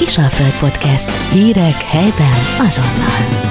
Kisalföld 0.00 0.70
Podcast. 0.70 1.32
Hírek 1.32 1.74
helyben 1.74 2.38
azonnal. 2.58 3.50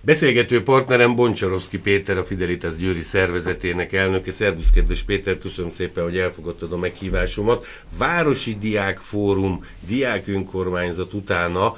Beszélgető 0.00 0.62
partnerem 0.62 1.14
Boncsaroszki 1.14 1.78
Péter, 1.78 2.18
a 2.18 2.24
Fidelitas 2.24 2.76
Győri 2.76 3.02
szervezetének 3.02 3.92
elnöke. 3.92 4.32
Szervusz, 4.32 4.70
kedves 4.70 5.02
Péter, 5.02 5.38
köszönöm 5.38 5.70
szépen, 5.70 6.04
hogy 6.04 6.18
elfogadtad 6.18 6.72
a 6.72 6.76
meghívásomat. 6.76 7.66
Városi 7.98 8.58
Diák 8.58 8.98
Fórum, 8.98 9.64
Diák 9.86 10.28
Önkormányzat 10.28 11.12
utána, 11.12 11.76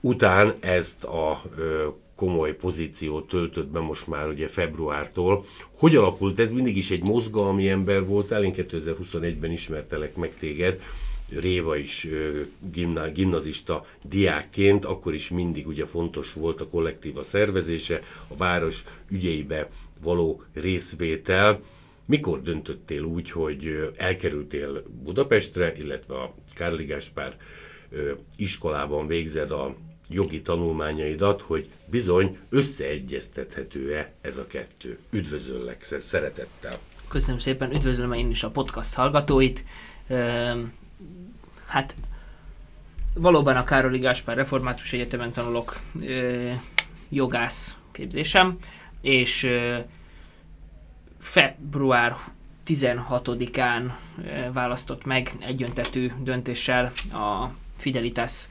után 0.00 0.54
ezt 0.60 1.04
a 1.04 1.42
ö, 1.56 1.86
komoly 2.16 2.56
pozíciót 2.56 3.28
töltött 3.28 3.68
be 3.68 3.80
most 3.80 4.06
már 4.06 4.28
ugye 4.28 4.48
februártól. 4.48 5.44
Hogy 5.78 5.96
alakult 5.96 6.40
ez? 6.40 6.52
Mindig 6.52 6.76
is 6.76 6.90
egy 6.90 7.02
mozgalmi 7.02 7.68
ember 7.68 8.06
voltál, 8.06 8.44
én 8.44 8.52
2021-ben 8.56 9.50
ismertelek 9.50 10.16
meg 10.16 10.34
téged, 10.38 10.80
Réva 11.40 11.76
is 11.76 12.08
gimna, 12.72 13.10
gimnazista 13.10 13.86
diákként, 14.02 14.84
akkor 14.84 15.14
is 15.14 15.28
mindig 15.28 15.66
ugye 15.66 15.86
fontos 15.86 16.32
volt 16.32 16.60
a 16.60 16.68
kollektíva 16.68 17.22
szervezése, 17.22 18.02
a 18.28 18.36
város 18.36 18.84
ügyeibe 19.08 19.68
való 20.02 20.42
részvétel. 20.54 21.60
Mikor 22.04 22.42
döntöttél 22.42 23.02
úgy, 23.02 23.30
hogy 23.30 23.92
elkerültél 23.96 24.82
Budapestre, 25.02 25.74
illetve 25.76 26.14
a 26.14 26.34
Kárli 26.54 26.84
Gáspár 26.84 27.36
iskolában 28.36 29.06
végzed 29.06 29.50
a 29.50 29.76
jogi 30.08 30.42
tanulmányaidat, 30.42 31.40
hogy 31.40 31.68
bizony 31.86 32.38
összeegyeztethető-e 32.48 34.12
ez 34.20 34.36
a 34.36 34.46
kettő. 34.46 34.98
Üdvözöllek 35.10 35.86
szeretettel. 35.98 36.78
Köszönöm 37.08 37.38
szépen, 37.38 37.74
üdvözlöm 37.74 38.12
én 38.12 38.30
is 38.30 38.42
a 38.42 38.50
podcast 38.50 38.94
hallgatóit. 38.94 39.64
Hát 41.72 41.94
valóban 43.14 43.56
a 43.56 43.64
Károli 43.64 43.98
Gáspár 43.98 44.36
Református 44.36 44.92
Egyetemen 44.92 45.32
tanulok 45.32 45.80
jogász 47.08 47.76
képzésem, 47.92 48.58
és 49.00 49.50
február 51.18 52.16
16-án 52.66 53.90
választott 54.52 55.04
meg 55.04 55.32
egyöntetű 55.38 56.10
döntéssel 56.22 56.92
a 57.12 57.46
Fidelitas 57.76 58.48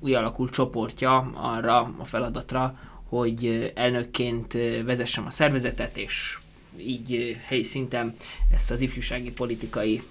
új 0.00 0.14
alakult 0.14 0.52
csoportja 0.52 1.30
arra 1.34 1.94
a 1.98 2.04
feladatra, 2.04 2.78
hogy 3.08 3.72
elnökként 3.74 4.52
vezessem 4.84 5.26
a 5.26 5.30
szervezetet, 5.30 5.96
és 5.96 6.38
így 6.76 7.38
helyi 7.44 7.62
szinten 7.62 8.16
ezt 8.52 8.70
az 8.70 8.80
ifjúsági 8.80 9.30
politikai 9.30 10.02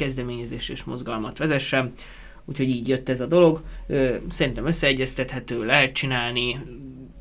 kezdeményezés 0.00 0.68
és 0.68 0.84
mozgalmat 0.84 1.38
vezessem. 1.38 1.92
Úgyhogy 2.44 2.68
így 2.68 2.88
jött 2.88 3.08
ez 3.08 3.20
a 3.20 3.26
dolog. 3.26 3.62
Szerintem 4.28 4.66
összeegyeztethető, 4.66 5.64
lehet 5.64 5.92
csinálni. 5.92 6.58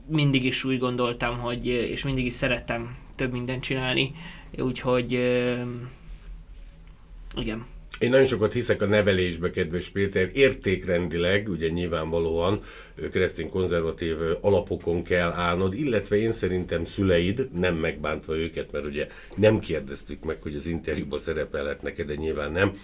Mindig 0.07 0.45
is 0.45 0.63
úgy 0.63 0.79
gondoltam, 0.79 1.39
hogy, 1.39 1.65
és 1.65 2.03
mindig 2.03 2.25
is 2.25 2.33
szerettem 2.33 2.97
több 3.15 3.31
mindent 3.31 3.63
csinálni. 3.63 4.11
Úgyhogy 4.57 5.11
igen, 7.35 7.65
én 7.99 8.09
nagyon 8.09 8.25
sokat 8.25 8.53
hiszek 8.53 8.81
a 8.81 8.85
nevelésbe, 8.85 9.49
kedves 9.49 9.89
Péter. 9.89 10.29
Értékrendileg, 10.33 11.49
ugye 11.49 11.69
nyilvánvalóan 11.69 12.61
keresztény 13.11 13.49
konzervatív 13.49 14.15
alapokon 14.41 15.03
kell 15.03 15.31
állnod, 15.31 15.73
illetve 15.73 16.15
én 16.17 16.31
szerintem 16.31 16.85
szüleid, 16.85 17.49
nem 17.53 17.75
megbántva 17.75 18.37
őket, 18.37 18.71
mert 18.71 18.85
ugye 18.85 19.07
nem 19.35 19.59
kérdeztük 19.59 20.23
meg, 20.23 20.41
hogy 20.41 20.55
az 20.55 20.65
interjúban 20.65 21.19
szerepelhet 21.19 21.81
neked, 21.81 22.07
de 22.07 22.15
nyilván 22.15 22.51
nem. 22.51 22.77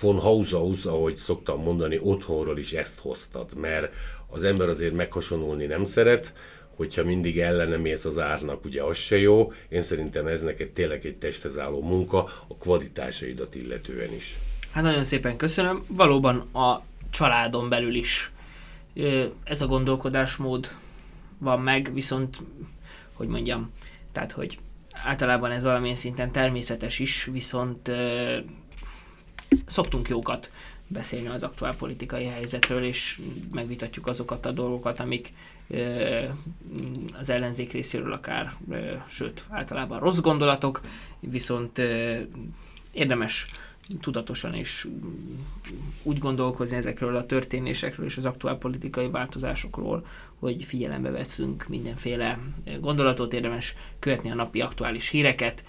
Von 0.00 0.18
Haushaus, 0.18 0.84
ahogy 0.84 1.16
szoktam 1.16 1.62
mondani, 1.62 1.98
otthonról 2.02 2.58
is 2.58 2.72
ezt 2.72 2.98
hoztad, 2.98 3.54
mert 3.54 3.94
az 4.26 4.44
ember 4.44 4.68
azért 4.68 4.94
meghasonulni 4.94 5.66
nem 5.66 5.84
szeret, 5.84 6.32
hogyha 6.76 7.04
mindig 7.04 7.38
ellene 7.40 7.76
mész 7.76 8.04
az 8.04 8.18
árnak, 8.18 8.64
ugye 8.64 8.82
az 8.82 8.96
se 8.96 9.18
jó. 9.18 9.52
Én 9.68 9.80
szerintem 9.80 10.26
ez 10.26 10.42
neked 10.42 10.68
tényleg 10.68 11.06
egy 11.06 11.16
testhez 11.16 11.58
álló 11.58 11.82
munka, 11.82 12.18
a 12.48 12.56
kvalitásaidat 12.56 13.54
illetően 13.54 14.12
is. 14.14 14.36
Hát 14.70 14.82
nagyon 14.82 15.04
szépen 15.04 15.36
köszönöm. 15.36 15.84
Valóban 15.88 16.38
a 16.52 16.82
családon 17.10 17.68
belül 17.68 17.94
is 17.94 18.30
ez 19.44 19.60
a 19.60 19.66
gondolkodásmód 19.66 20.74
van 21.38 21.60
meg, 21.60 21.90
viszont, 21.94 22.38
hogy 23.12 23.28
mondjam, 23.28 23.72
tehát, 24.12 24.32
hogy 24.32 24.58
általában 25.04 25.50
ez 25.50 25.62
valamilyen 25.62 25.96
szinten 25.96 26.30
természetes 26.30 26.98
is, 26.98 27.24
viszont 27.24 27.90
szoktunk 29.66 30.08
jókat 30.08 30.50
beszélni 30.86 31.28
az 31.28 31.42
aktuál 31.42 31.76
politikai 31.76 32.24
helyzetről, 32.24 32.82
és 32.82 33.20
megvitatjuk 33.52 34.06
azokat 34.06 34.46
a 34.46 34.52
dolgokat, 34.52 35.00
amik 35.00 35.32
az 37.18 37.30
ellenzék 37.30 37.72
részéről 37.72 38.12
akár, 38.12 38.54
sőt, 39.08 39.44
általában 39.48 40.00
rossz 40.00 40.18
gondolatok, 40.18 40.80
viszont 41.20 41.80
érdemes 42.92 43.46
tudatosan 44.00 44.54
is 44.54 44.86
úgy 46.02 46.18
gondolkozni 46.18 46.76
ezekről 46.76 47.16
a 47.16 47.26
történésekről 47.26 48.06
és 48.06 48.16
az 48.16 48.24
aktuál 48.24 48.58
politikai 48.58 49.10
változásokról, 49.10 50.06
hogy 50.38 50.64
figyelembe 50.64 51.10
veszünk 51.10 51.68
mindenféle 51.68 52.38
gondolatot, 52.80 53.32
érdemes 53.32 53.74
követni 53.98 54.30
a 54.30 54.34
napi 54.34 54.60
aktuális 54.60 55.08
híreket, 55.08 55.64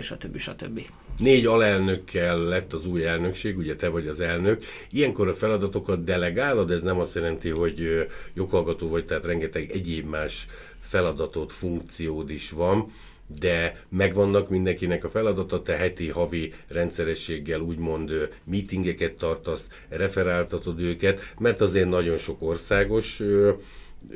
stb. 0.00 0.38
stb. 0.38 0.80
Négy 1.18 1.46
alelnökkel 1.46 2.38
lett 2.38 2.72
az 2.72 2.86
új 2.86 3.06
elnökség, 3.06 3.56
ugye 3.56 3.76
te 3.76 3.88
vagy 3.88 4.06
az 4.06 4.20
elnök. 4.20 4.64
Ilyenkor 4.90 5.28
a 5.28 5.34
feladatokat 5.34 6.04
delegálod, 6.04 6.70
ez 6.70 6.82
nem 6.82 6.98
azt 6.98 7.14
jelenti, 7.14 7.48
hogy 7.48 8.08
joghallgató 8.34 8.88
vagy, 8.88 9.04
tehát 9.04 9.24
rengeteg 9.24 9.70
egyéb 9.70 10.08
más 10.08 10.46
feladatot, 10.80 11.52
funkciód 11.52 12.30
is 12.30 12.50
van 12.50 12.92
de 13.40 13.84
megvannak 13.88 14.48
mindenkinek 14.48 15.04
a 15.04 15.10
feladata, 15.10 15.62
te 15.62 15.76
heti, 15.76 16.08
havi 16.08 16.52
rendszerességgel 16.68 17.60
úgymond 17.60 18.28
meetingeket 18.44 19.12
tartasz, 19.12 19.70
referáltatod 19.88 20.80
őket, 20.80 21.20
mert 21.38 21.60
azért 21.60 21.88
nagyon 21.88 22.16
sok 22.16 22.42
országos 22.42 23.22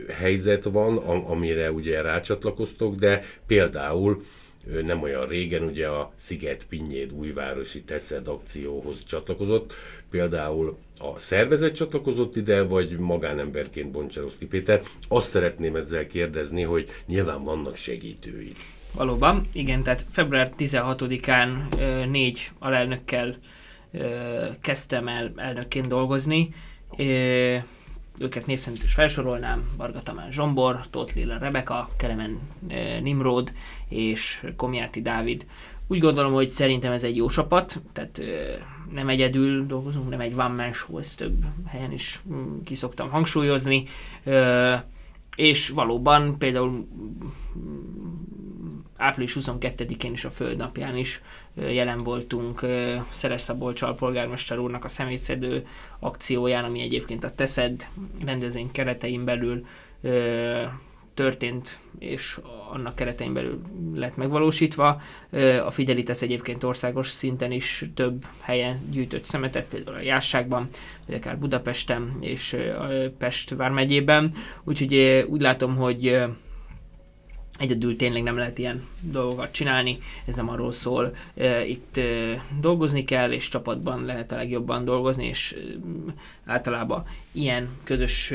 helyzet 0.08 0.64
van, 0.64 0.96
amire 1.26 1.72
ugye 1.72 2.00
rácsatlakoztok, 2.02 2.94
de 2.94 3.22
például 3.46 4.24
nem 4.82 5.02
olyan 5.02 5.26
régen 5.26 5.62
ugye 5.62 5.86
a 5.88 6.12
Sziget 6.16 6.66
Pinnyéd 6.68 7.12
újvárosi 7.12 7.82
Teszed 7.82 8.28
akcióhoz 8.28 9.04
csatlakozott, 9.04 9.72
például 10.10 10.78
a 10.98 11.18
szervezet 11.18 11.74
csatlakozott 11.74 12.36
ide, 12.36 12.62
vagy 12.62 12.98
magánemberként 12.98 13.90
Boncsaroszki 13.90 14.46
Péter. 14.46 14.82
Azt 15.08 15.28
szeretném 15.28 15.76
ezzel 15.76 16.06
kérdezni, 16.06 16.62
hogy 16.62 16.88
nyilván 17.06 17.44
vannak 17.44 17.76
segítőid. 17.76 18.56
Valóban, 18.92 19.46
igen, 19.52 19.82
tehát 19.82 20.06
február 20.10 20.52
16-án 20.58 21.48
négy 22.10 22.50
alelnökkel 22.58 23.36
kezdtem 24.60 25.08
el 25.08 25.32
elnökként 25.36 25.88
dolgozni. 25.88 26.54
Őket 28.18 28.46
név 28.46 28.58
szerint 28.58 28.82
is 28.82 28.92
felsorolnám, 28.92 29.70
Varga 29.76 30.02
Tamás 30.02 30.34
Zsombor, 30.34 30.80
Tóth 30.90 31.16
Lilla 31.16 31.38
Rebeka, 31.38 31.90
Kelemen 31.96 32.38
Nimród 33.02 33.52
és 33.88 34.46
Komjáti 34.56 35.02
Dávid. 35.02 35.46
Úgy 35.86 35.98
gondolom, 35.98 36.32
hogy 36.32 36.48
szerintem 36.48 36.92
ez 36.92 37.04
egy 37.04 37.16
jó 37.16 37.28
csapat, 37.28 37.80
tehát 37.92 38.20
nem 38.92 39.08
egyedül 39.08 39.66
dolgozunk, 39.66 40.08
nem 40.10 40.20
egy 40.20 40.32
one 40.32 40.48
man 40.48 40.72
show, 40.72 40.98
ezt 40.98 41.18
több 41.18 41.44
helyen 41.66 41.92
is 41.92 42.20
mm, 42.32 42.60
kiszoktam 42.64 43.10
hangsúlyozni, 43.10 43.84
és 45.36 45.68
valóban 45.68 46.38
például 46.38 46.88
április 49.00 49.36
22-én 49.40 50.12
is 50.12 50.24
a 50.24 50.30
Földnapján 50.30 50.96
is 50.96 51.22
jelen 51.54 51.98
voltunk 51.98 52.66
Szeres 53.10 53.40
Szabolcs 53.40 53.82
alpolgármester 53.82 54.58
úrnak 54.58 54.84
a 54.84 54.88
személyszedő 54.88 55.66
akcióján, 55.98 56.64
ami 56.64 56.80
egyébként 56.80 57.24
a 57.24 57.30
Teszed 57.30 57.86
rendezvény 58.24 58.70
keretein 58.72 59.24
belül 59.24 59.66
történt, 61.14 61.78
és 61.98 62.38
annak 62.72 62.94
keretein 62.94 63.32
belül 63.32 63.60
lett 63.94 64.16
megvalósítva. 64.16 65.00
A 65.64 65.70
Fidelitas 65.70 66.22
egyébként 66.22 66.64
országos 66.64 67.08
szinten 67.08 67.52
is 67.52 67.84
több 67.94 68.24
helyen 68.40 68.78
gyűjtött 68.90 69.24
szemetet, 69.24 69.66
például 69.66 69.96
a 69.96 70.02
Jásságban, 70.02 70.68
vagy 71.06 71.14
akár 71.14 71.38
Budapesten 71.38 72.16
és 72.20 72.56
Pest 73.18 73.50
vármegyében. 73.50 74.34
Úgyhogy 74.64 75.24
úgy 75.28 75.40
látom, 75.40 75.76
hogy 75.76 76.22
egyedül 77.60 77.96
tényleg 77.96 78.22
nem 78.22 78.36
lehet 78.36 78.58
ilyen 78.58 78.84
dolgokat 79.00 79.52
csinálni, 79.52 79.98
ez 80.24 80.36
nem 80.36 80.48
arról 80.48 80.72
szól, 80.72 81.14
itt 81.66 82.00
dolgozni 82.60 83.04
kell, 83.04 83.32
és 83.32 83.48
csapatban 83.48 84.04
lehet 84.04 84.32
a 84.32 84.36
legjobban 84.36 84.84
dolgozni, 84.84 85.26
és 85.26 85.56
általában 86.44 87.04
ilyen 87.32 87.68
közös 87.84 88.32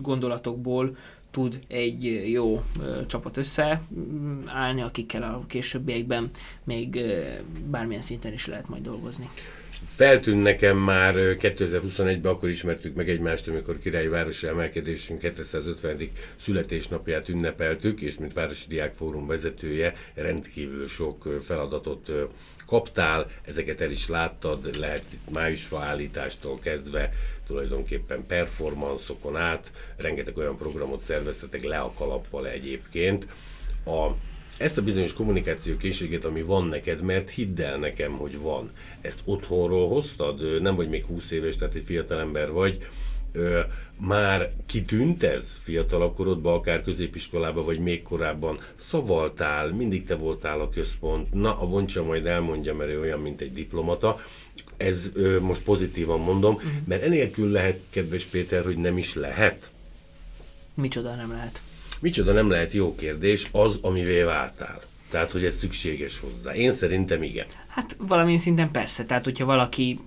gondolatokból 0.00 0.96
tud 1.30 1.58
egy 1.68 2.30
jó 2.30 2.62
csapat 3.06 3.36
összeállni, 3.36 4.80
akikkel 4.82 5.22
a 5.22 5.44
későbbiekben 5.46 6.30
még 6.64 7.00
bármilyen 7.66 8.02
szinten 8.02 8.32
is 8.32 8.46
lehet 8.46 8.68
majd 8.68 8.82
dolgozni. 8.82 9.28
Feltűn 9.88 10.36
nekem 10.36 10.76
már 10.76 11.14
2021-ben, 11.16 12.32
akkor 12.32 12.48
ismertük 12.48 12.94
meg 12.94 13.08
egymást, 13.08 13.48
amikor 13.48 13.78
királyi 13.78 14.08
városi 14.08 14.46
emelkedésünk 14.46 15.18
250. 15.18 16.10
születésnapját 16.36 17.28
ünnepeltük, 17.28 18.00
és 18.00 18.18
mint 18.18 18.32
Városi 18.32 18.64
Diák 18.68 18.94
Fórum 18.94 19.26
vezetője 19.26 19.94
rendkívül 20.14 20.88
sok 20.88 21.34
feladatot 21.40 22.12
kaptál, 22.66 23.30
ezeket 23.42 23.80
el 23.80 23.90
is 23.90 24.08
láttad, 24.08 24.78
lehet 24.78 25.04
itt 25.10 25.30
májusfa 25.30 25.80
állítástól 25.80 26.58
kezdve 26.58 27.12
tulajdonképpen 27.46 28.26
performanszokon 28.26 29.36
át, 29.36 29.72
rengeteg 29.96 30.36
olyan 30.36 30.56
programot 30.56 31.00
szerveztetek 31.00 31.62
le 31.62 31.78
a 31.78 31.92
kalappal 31.92 32.48
egyébként. 32.48 33.26
A, 33.84 34.06
ezt 34.58 34.78
a 34.78 34.82
bizonyos 34.82 35.12
kommunikáció 35.12 35.76
készséget, 35.76 36.24
ami 36.24 36.42
van 36.42 36.66
neked, 36.66 37.02
mert 37.02 37.30
hidd 37.30 37.60
el 37.60 37.78
nekem, 37.78 38.12
hogy 38.12 38.38
van. 38.38 38.70
Ezt 39.00 39.20
otthonról 39.24 39.88
hoztad? 39.88 40.62
Nem 40.62 40.74
vagy 40.74 40.88
még 40.88 41.04
20 41.04 41.30
éves, 41.30 41.56
tehát 41.56 41.74
egy 41.74 41.84
fiatal 41.84 42.20
ember 42.20 42.50
vagy. 42.50 42.86
Ö, 43.32 43.60
már 43.96 44.52
kitűnt 44.66 45.22
ez 45.22 45.60
fiatalabb 45.62 46.14
korodban, 46.14 46.54
akár 46.54 46.82
középiskolában, 46.82 47.64
vagy 47.64 47.78
még 47.78 48.02
korábban? 48.02 48.60
Szavaltál, 48.76 49.68
mindig 49.68 50.04
te 50.04 50.14
voltál 50.14 50.60
a 50.60 50.70
központ. 50.70 51.32
Na, 51.32 51.60
a 51.60 51.66
Boncsa 51.66 52.04
majd 52.04 52.26
elmondja, 52.26 52.74
mert 52.74 52.90
ő 52.90 53.00
olyan, 53.00 53.20
mint 53.20 53.40
egy 53.40 53.52
diplomata. 53.52 54.20
Ez 54.76 55.10
ö, 55.14 55.40
most 55.40 55.62
pozitívan 55.62 56.20
mondom, 56.20 56.54
uh-huh. 56.54 56.70
mert 56.84 57.02
enélkül 57.02 57.50
lehet, 57.50 57.80
kedves 57.90 58.24
Péter, 58.24 58.64
hogy 58.64 58.76
nem 58.76 58.98
is 58.98 59.14
lehet. 59.14 59.70
Micsoda 60.74 61.14
nem 61.14 61.32
lehet? 61.32 61.60
Micsoda 62.02 62.32
nem 62.32 62.50
lehet 62.50 62.72
jó 62.72 62.94
kérdés, 62.94 63.48
az, 63.52 63.78
amivé 63.82 64.22
váltál. 64.22 64.80
Tehát, 65.10 65.30
hogy 65.30 65.44
ez 65.44 65.54
szükséges 65.54 66.20
hozzá. 66.20 66.54
Én 66.54 66.70
szerintem 66.70 67.22
igen. 67.22 67.46
Hát 67.68 67.96
valamilyen 67.98 68.38
szinten 68.38 68.70
persze. 68.70 69.04
Tehát, 69.04 69.24
hogyha 69.24 69.44
valaki 69.44 70.00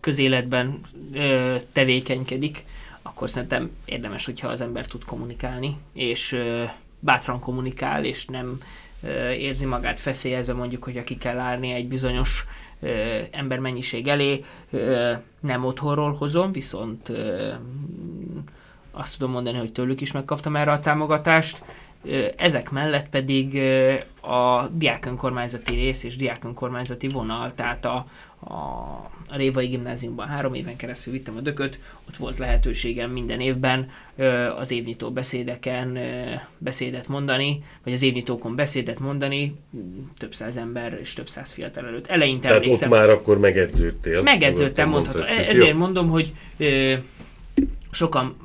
közéletben 0.00 0.80
ö, 1.12 1.56
tevékenykedik, 1.72 2.64
akkor 3.02 3.30
szerintem 3.30 3.70
érdemes, 3.84 4.24
hogyha 4.24 4.48
az 4.48 4.60
ember 4.60 4.86
tud 4.86 5.04
kommunikálni, 5.04 5.76
és 5.92 6.32
ö, 6.32 6.62
bátran 6.98 7.40
kommunikál, 7.40 8.04
és 8.04 8.26
nem 8.26 8.60
ö, 9.02 9.30
érzi 9.30 9.64
magát 9.66 10.00
feszélyezve 10.00 10.52
mondjuk, 10.52 10.84
hogy 10.84 11.04
ki 11.04 11.16
kell 11.16 11.38
állni 11.38 11.72
egy 11.72 11.88
bizonyos 11.88 12.44
embermennyiség 13.30 14.08
elé. 14.08 14.44
Nem 15.40 15.64
otthonról 15.64 16.12
hozom, 16.12 16.52
viszont 16.52 17.12
azt 19.00 19.18
tudom 19.18 19.32
mondani, 19.32 19.58
hogy 19.58 19.72
tőlük 19.72 20.00
is 20.00 20.12
megkaptam 20.12 20.56
erre 20.56 20.70
a 20.70 20.80
támogatást. 20.80 21.62
Ezek 22.36 22.70
mellett 22.70 23.08
pedig 23.08 23.56
a 24.20 24.66
diákönkormányzati 24.66 25.74
rész 25.74 26.04
és 26.04 26.16
diákönkormányzati 26.16 27.08
vonal, 27.08 27.54
tehát 27.54 27.84
a, 27.84 28.06
a, 28.40 28.54
a 29.28 29.36
Révai 29.36 29.66
Gimnáziumban 29.66 30.26
három 30.26 30.54
éven 30.54 30.76
keresztül 30.76 31.12
vittem 31.12 31.36
a 31.36 31.40
dököt, 31.40 31.78
ott 32.08 32.16
volt 32.16 32.38
lehetőségem 32.38 33.10
minden 33.10 33.40
évben 33.40 33.90
az 34.58 34.70
évnyitó 34.70 35.10
beszédeken 35.10 35.98
beszédet 36.58 37.08
mondani, 37.08 37.62
vagy 37.84 37.92
az 37.92 38.02
évnyitókon 38.02 38.54
beszédet 38.54 38.98
mondani, 38.98 39.54
több 40.18 40.34
száz 40.34 40.56
ember 40.56 40.98
és 41.00 41.12
több 41.12 41.28
száz 41.28 41.52
fiatal 41.52 41.86
előtt. 41.86 42.06
Eleinte 42.06 42.48
Tehát 42.48 42.66
ott 42.66 42.88
már 42.88 43.10
akkor 43.10 43.38
megedződtél. 43.38 44.22
Megedződtem, 44.22 44.88
mondható. 44.88 45.22
E- 45.22 45.48
ezért 45.48 45.76
mondom, 45.76 46.08
hogy 46.08 46.32
sokan 47.90 48.36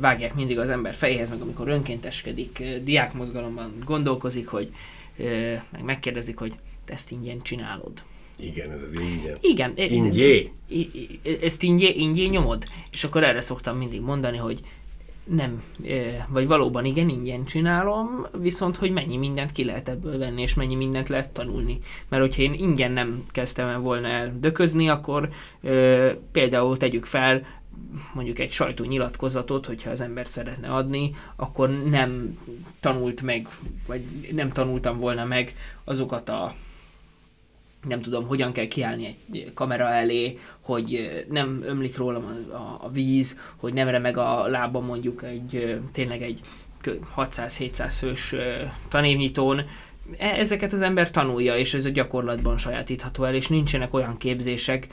vágják 0.00 0.34
mindig 0.34 0.58
az 0.58 0.68
ember 0.68 0.94
fejéhez, 0.94 1.30
meg 1.30 1.40
amikor 1.40 1.68
önkénteskedik, 1.68 2.62
diákmozgalomban 2.84 3.72
gondolkozik, 3.84 4.48
hogy 4.48 4.72
meg 5.70 5.82
megkérdezik, 5.84 6.38
hogy 6.38 6.52
te 6.84 6.92
ezt 6.92 7.10
ingyen 7.10 7.42
csinálod. 7.42 7.92
Igen, 8.38 8.70
ez 8.70 8.82
az 8.82 9.00
ingyen. 9.00 9.38
Igen. 9.40 9.72
Ingyé. 9.76 10.52
Ezt 11.42 11.62
ingyé, 11.62 11.88
ingyé 11.88 12.26
nyomod? 12.26 12.64
És 12.90 13.04
akkor 13.04 13.22
erre 13.22 13.40
szoktam 13.40 13.76
mindig 13.76 14.00
mondani, 14.00 14.36
hogy 14.36 14.60
nem, 15.24 15.62
vagy 16.28 16.46
valóban 16.46 16.84
igen, 16.84 17.08
ingyen 17.08 17.44
csinálom, 17.44 18.26
viszont 18.40 18.76
hogy 18.76 18.90
mennyi 18.90 19.16
mindent 19.16 19.52
ki 19.52 19.64
lehet 19.64 19.88
ebből 19.88 20.18
venni, 20.18 20.42
és 20.42 20.54
mennyi 20.54 20.74
mindent 20.74 21.08
lehet 21.08 21.28
tanulni. 21.28 21.78
Mert 22.08 22.22
hogyha 22.22 22.42
én 22.42 22.52
ingyen 22.52 22.92
nem 22.92 23.24
kezdtem 23.30 23.82
volna 23.82 24.08
el 24.08 24.36
döközni, 24.40 24.88
akkor 24.88 25.28
például 26.32 26.76
tegyük 26.76 27.04
fel, 27.04 27.46
mondjuk 28.14 28.38
egy 28.38 28.52
sajtónyilatkozatot, 28.52 29.66
hogyha 29.66 29.90
az 29.90 30.00
ember 30.00 30.26
szeretne 30.26 30.68
adni, 30.68 31.14
akkor 31.36 31.84
nem 31.84 32.38
tanult 32.80 33.22
meg, 33.22 33.48
vagy 33.86 34.02
nem 34.32 34.52
tanultam 34.52 34.98
volna 34.98 35.24
meg 35.24 35.54
azokat 35.84 36.28
a 36.28 36.54
nem 37.88 38.00
tudom, 38.00 38.26
hogyan 38.26 38.52
kell 38.52 38.66
kiállni 38.66 39.16
egy 39.32 39.50
kamera 39.54 39.88
elé, 39.88 40.38
hogy 40.60 41.24
nem 41.30 41.62
ömlik 41.64 41.96
rólam 41.96 42.24
a, 42.24 42.54
a, 42.54 42.78
a 42.82 42.90
víz, 42.90 43.38
hogy 43.56 43.72
nem 43.72 43.88
remeg 43.88 44.16
a 44.16 44.46
lábam 44.46 44.84
mondjuk 44.84 45.22
egy 45.22 45.80
tényleg 45.92 46.22
egy 46.22 46.40
600-700 47.16 47.94
fős 47.98 48.34
tanévnyitón, 48.88 49.62
ezeket 50.18 50.72
az 50.72 50.80
ember 50.80 51.10
tanulja, 51.10 51.56
és 51.56 51.74
ez 51.74 51.84
a 51.84 51.90
gyakorlatban 51.90 52.58
sajátítható 52.58 53.24
el, 53.24 53.34
és 53.34 53.48
nincsenek 53.48 53.94
olyan 53.94 54.16
képzések, 54.16 54.86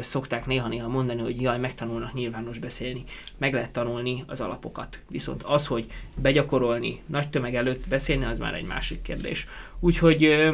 szokták 0.00 0.46
néha-néha 0.46 0.88
mondani, 0.88 1.20
hogy 1.20 1.40
jaj, 1.40 1.58
megtanulnak 1.58 2.14
nyilvános 2.14 2.58
beszélni. 2.58 3.04
Meg 3.38 3.52
lehet 3.52 3.70
tanulni 3.70 4.24
az 4.26 4.40
alapokat. 4.40 5.00
Viszont 5.08 5.42
az, 5.42 5.66
hogy 5.66 5.86
begyakorolni, 6.16 7.00
nagy 7.06 7.30
tömeg 7.30 7.54
előtt 7.54 7.88
beszélni, 7.88 8.24
az 8.24 8.38
már 8.38 8.54
egy 8.54 8.66
másik 8.66 9.02
kérdés. 9.02 9.46
Úgyhogy 9.80 10.50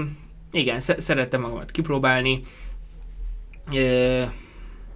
igen, 0.53 0.81
szerettem 0.81 1.41
magamat 1.41 1.71
kipróbálni. 1.71 2.41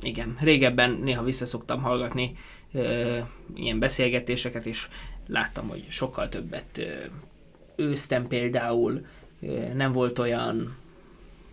Igen, 0.03 0.37
régebben 0.41 0.91
néha 0.91 1.23
visszaszoktam 1.23 1.83
hallgatni 1.83 2.37
ilyen 3.55 3.79
beszélgetéseket, 3.79 4.67
és 4.67 4.89
láttam, 5.27 5.69
hogy 5.69 5.85
sokkal 5.89 6.29
többet 6.29 6.81
ősztem 7.81 8.27
például, 8.27 9.07
nem 9.75 9.93
volt 9.93 10.19
olyan, 10.19 10.77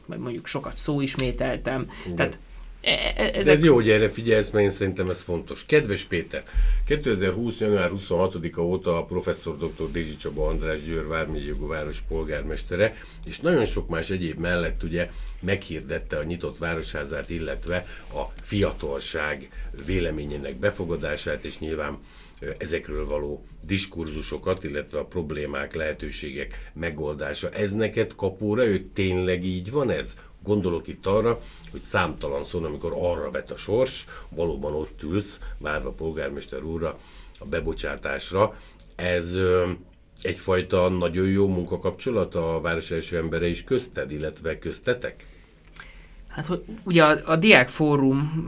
vagy 0.05 0.17
mondjuk 0.17 0.47
sokat 0.47 0.77
szóismételtem. 0.77 1.89
Igen. 2.03 2.15
Tehát 2.15 2.39
e, 2.81 2.91
e, 3.15 3.31
ezek... 3.33 3.55
ez 3.55 3.63
jó, 3.63 3.73
hogy 3.73 3.89
erre 3.89 4.09
figyelsz, 4.09 4.49
mert 4.49 4.63
én 4.65 4.71
szerintem 4.71 5.09
ez 5.09 5.21
fontos. 5.21 5.65
Kedves 5.65 6.03
Péter, 6.03 6.43
2020. 6.85 7.59
január 7.59 7.91
26-a 7.95 8.59
óta 8.59 8.97
a 8.97 9.03
professzor 9.05 9.57
dr. 9.57 9.91
Dézsi 9.91 10.17
Csaba 10.17 10.47
András 10.47 10.83
Győr 10.83 11.07
vármegyei 11.07 11.53
város 11.59 12.03
polgármestere, 12.07 12.95
és 13.25 13.39
nagyon 13.39 13.65
sok 13.65 13.89
más 13.89 14.09
egyéb 14.09 14.37
mellett 14.37 14.83
ugye 14.83 15.11
meghirdette 15.39 16.17
a 16.17 16.23
nyitott 16.23 16.57
városházát, 16.57 17.29
illetve 17.29 17.85
a 18.13 18.21
fiatalság 18.41 19.49
véleményének 19.85 20.55
befogadását, 20.55 21.45
és 21.45 21.59
nyilván 21.59 21.97
ezekről 22.57 23.07
való 23.07 23.45
diskurzusokat, 23.61 24.63
illetve 24.63 24.99
a 24.99 25.05
problémák, 25.05 25.75
lehetőségek 25.75 26.71
megoldása. 26.73 27.49
Ez 27.49 27.73
neked 27.73 28.15
kapóra, 28.15 28.65
ő 28.65 28.85
tényleg 28.93 29.45
így 29.45 29.71
van 29.71 29.89
ez? 29.89 30.19
Gondolok 30.43 30.87
itt 30.87 31.05
arra, 31.05 31.41
hogy 31.71 31.81
számtalan 31.81 32.43
szó, 32.43 32.63
amikor 32.63 32.93
arra 32.95 33.31
vet 33.31 33.51
a 33.51 33.55
sors, 33.57 34.05
valóban 34.29 34.73
ott 34.73 35.03
ülsz, 35.03 35.39
várva 35.57 35.89
a 35.89 35.91
polgármester 35.91 36.63
úrra 36.63 36.99
a 37.39 37.45
bebocsátásra. 37.45 38.59
Ez 38.95 39.33
ö, 39.33 39.71
egyfajta 40.21 40.89
nagyon 40.89 41.27
jó 41.27 41.47
munkakapcsolat 41.47 42.35
a 42.35 42.61
város 42.61 42.91
első 42.91 43.17
embere 43.17 43.47
is 43.47 43.63
közted, 43.63 44.11
illetve 44.11 44.59
köztetek? 44.59 45.25
Hát 46.27 46.51
ugye 46.83 47.03
a, 47.03 47.31
a 47.31 47.35
Diák 47.35 47.69
Fórum, 47.69 48.45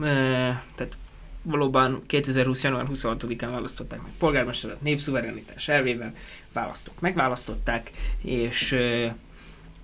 tehát 0.74 0.96
valóban 1.42 2.02
2020. 2.06 2.62
január 2.62 2.86
26-án 2.92 3.48
választották 3.50 4.02
meg 4.02 4.12
polgármesteret 4.18 4.82
népszuverenitás 4.82 5.68
elvével, 5.68 6.14
választók 6.52 7.00
megválasztották, 7.00 7.90
és 8.22 8.72
uh, 8.72 9.12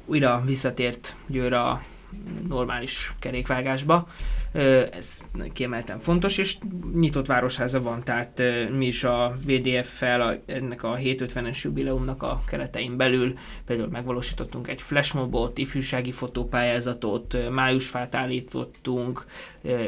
újra 0.05 0.43
visszatért 0.45 1.15
Győr 1.27 1.53
a 1.53 1.83
normális 2.49 3.13
kerékvágásba. 3.19 4.09
Ez 4.53 5.21
kiemelten 5.53 5.99
fontos, 5.99 6.39
és 6.39 6.59
nyitott 6.95 7.27
városháza 7.27 7.83
van, 7.83 8.03
tehát 8.05 8.43
mi 8.77 8.87
is 8.87 9.05
a 9.05 9.35
VDF-fel 9.47 10.43
ennek 10.47 10.83
a 10.83 10.97
750-es 10.97 11.63
jubileumnak 11.63 12.23
a 12.23 12.43
keretein 12.47 12.97
belül 12.97 13.35
például 13.67 13.89
megvalósítottunk 13.89 14.69
egy 14.69 14.83
flashmobot, 14.83 15.59
ifjúsági 15.59 16.13
fotópályázatot, 16.13 17.51
májusfát 17.51 18.15
állítottunk, 18.15 19.25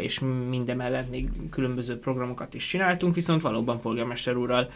és 0.00 0.20
minden 0.48 0.76
mellett 0.76 1.10
még 1.10 1.28
különböző 1.50 1.98
programokat 1.98 2.54
is 2.54 2.66
csináltunk, 2.66 3.14
viszont 3.14 3.42
valóban 3.42 3.80
polgármester 3.80 4.36
úrral 4.36 4.70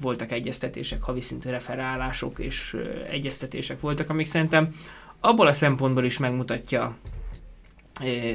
voltak 0.00 0.32
egyeztetések, 0.32 1.02
havi 1.02 1.20
referálások 1.44 2.38
és 2.38 2.76
egyeztetések 3.10 3.80
voltak, 3.80 4.10
amik 4.10 4.26
szerintem 4.26 4.74
abból 5.20 5.46
a 5.46 5.52
szempontból 5.52 6.04
is 6.04 6.18
megmutatja 6.18 6.96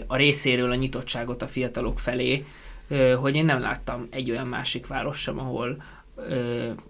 a 0.07 0.15
részéről 0.15 0.72
a 0.72 0.75
nyitottságot 0.75 1.41
a 1.41 1.48
fiatalok 1.48 2.00
felé, 2.00 2.45
hogy 3.19 3.36
én 3.36 3.45
nem 3.45 3.60
láttam 3.60 4.07
egy 4.10 4.31
olyan 4.31 4.48
másik 4.48 4.88
város 4.88 5.22
sem, 5.22 5.39
ahol 5.39 5.84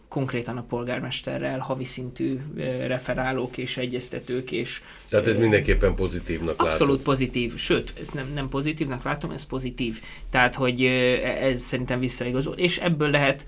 konkrétan 0.07 0.57
a 0.57 0.63
polgármesterrel 0.63 1.59
havi 1.59 1.85
szintű 1.85 2.39
referálók 2.87 3.57
és 3.57 3.77
egyeztetők 3.77 4.51
és 4.51 4.81
Tehát 5.09 5.27
ez 5.27 5.37
mindenképpen 5.37 5.95
pozitívnak 5.95 6.61
Abszolút 6.61 6.89
látod. 6.89 7.03
pozitív, 7.03 7.55
sőt, 7.55 7.93
ez 7.99 8.09
nem, 8.09 8.31
nem 8.33 8.49
pozitívnak 8.49 9.03
látom, 9.03 9.31
ez 9.31 9.45
pozitív. 9.45 10.01
Tehát, 10.29 10.55
hogy 10.55 10.83
ö, 10.83 10.87
ez 11.23 11.61
szerintem 11.61 11.99
visszaigazol. 11.99 12.53
És 12.53 12.77
ebből 12.77 13.09
lehet 13.09 13.45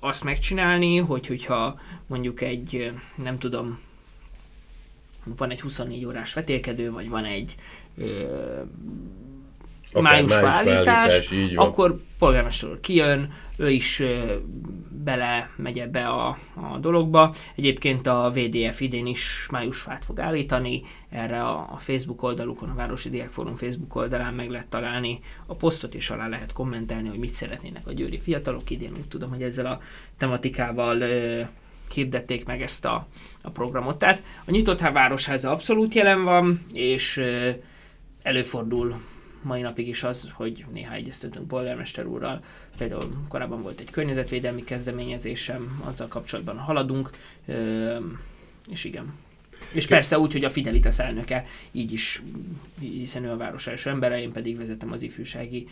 azt 0.00 0.24
megcsinálni, 0.24 0.96
hogy 0.96 1.26
hogyha 1.26 1.80
mondjuk 2.06 2.40
egy, 2.40 2.92
nem 3.22 3.38
tudom, 3.38 3.78
van 5.36 5.50
egy 5.50 5.60
24 5.60 6.04
órás 6.04 6.34
vetélkedő, 6.34 6.90
vagy 6.90 7.08
van 7.08 7.24
egy 7.24 7.54
ö, 7.98 8.24
május 10.00 10.40
május 10.40 11.28
van. 11.28 11.56
akkor 11.66 12.00
polgármester 12.18 12.70
úr 12.70 12.80
kijön, 12.80 13.32
ő 13.56 13.70
is 13.70 14.00
ö, 14.00 14.34
bele 15.04 15.50
megy 15.56 15.78
ebbe 15.78 16.06
a, 16.08 16.36
a 16.54 16.78
dologba. 16.78 17.34
Egyébként 17.56 18.06
a 18.06 18.30
VDF 18.34 18.80
idén 18.80 19.06
is 19.06 19.46
májusfát 19.50 20.04
fog 20.04 20.20
állítani, 20.20 20.82
erre 21.10 21.42
a, 21.42 21.68
a 21.72 21.76
Facebook 21.76 22.22
oldalukon, 22.22 22.68
a 22.68 22.74
Városi 22.74 23.10
Diákfórum 23.10 23.54
Facebook 23.54 23.94
oldalán 23.94 24.34
meg 24.34 24.50
lehet 24.50 24.66
találni 24.66 25.20
a 25.46 25.54
posztot, 25.54 25.94
és 25.94 26.10
alá 26.10 26.28
lehet 26.28 26.52
kommentelni, 26.52 27.08
hogy 27.08 27.18
mit 27.18 27.30
szeretnének 27.30 27.86
a 27.86 27.92
győri 27.92 28.18
fiatalok. 28.18 28.70
Idén 28.70 28.92
úgy 28.96 29.08
tudom, 29.08 29.30
hogy 29.30 29.42
ezzel 29.42 29.66
a 29.66 29.80
tematikával 30.18 31.00
ö, 31.00 31.42
hirdették 31.92 32.44
meg 32.44 32.62
ezt 32.62 32.84
a, 32.84 33.06
a 33.42 33.50
programot. 33.50 33.98
Tehát 33.98 34.22
a 34.44 34.50
nyitott 34.50 34.80
Há 34.80 34.92
városháza 34.92 35.50
abszolút 35.50 35.94
jelen 35.94 36.24
van, 36.24 36.64
és 36.72 37.24
előfordul 38.22 39.00
mai 39.42 39.60
napig 39.60 39.88
is 39.88 40.02
az, 40.02 40.28
hogy 40.32 40.64
néha 40.72 40.94
egyeztetünk 40.94 41.48
polgármester 41.48 42.06
úrral. 42.06 42.42
Például 42.76 43.24
korábban 43.28 43.62
volt 43.62 43.80
egy 43.80 43.90
környezetvédelmi 43.90 44.64
kezdeményezésem, 44.64 45.82
azzal 45.84 46.08
kapcsolatban 46.08 46.58
haladunk, 46.58 47.10
és 48.68 48.84
igen. 48.84 49.14
És 49.72 49.86
persze 49.86 50.18
úgy, 50.18 50.32
hogy 50.32 50.44
a 50.44 50.50
Fidelitas 50.50 50.98
elnöke 50.98 51.46
így 51.72 51.92
is, 51.92 52.22
hiszen 52.80 53.24
ő 53.24 53.30
a 53.30 53.36
város 53.36 53.66
első 53.66 53.90
embere, 53.90 54.20
én 54.20 54.32
pedig 54.32 54.56
vezetem 54.56 54.92
az 54.92 55.02
ifjúsági 55.02 55.68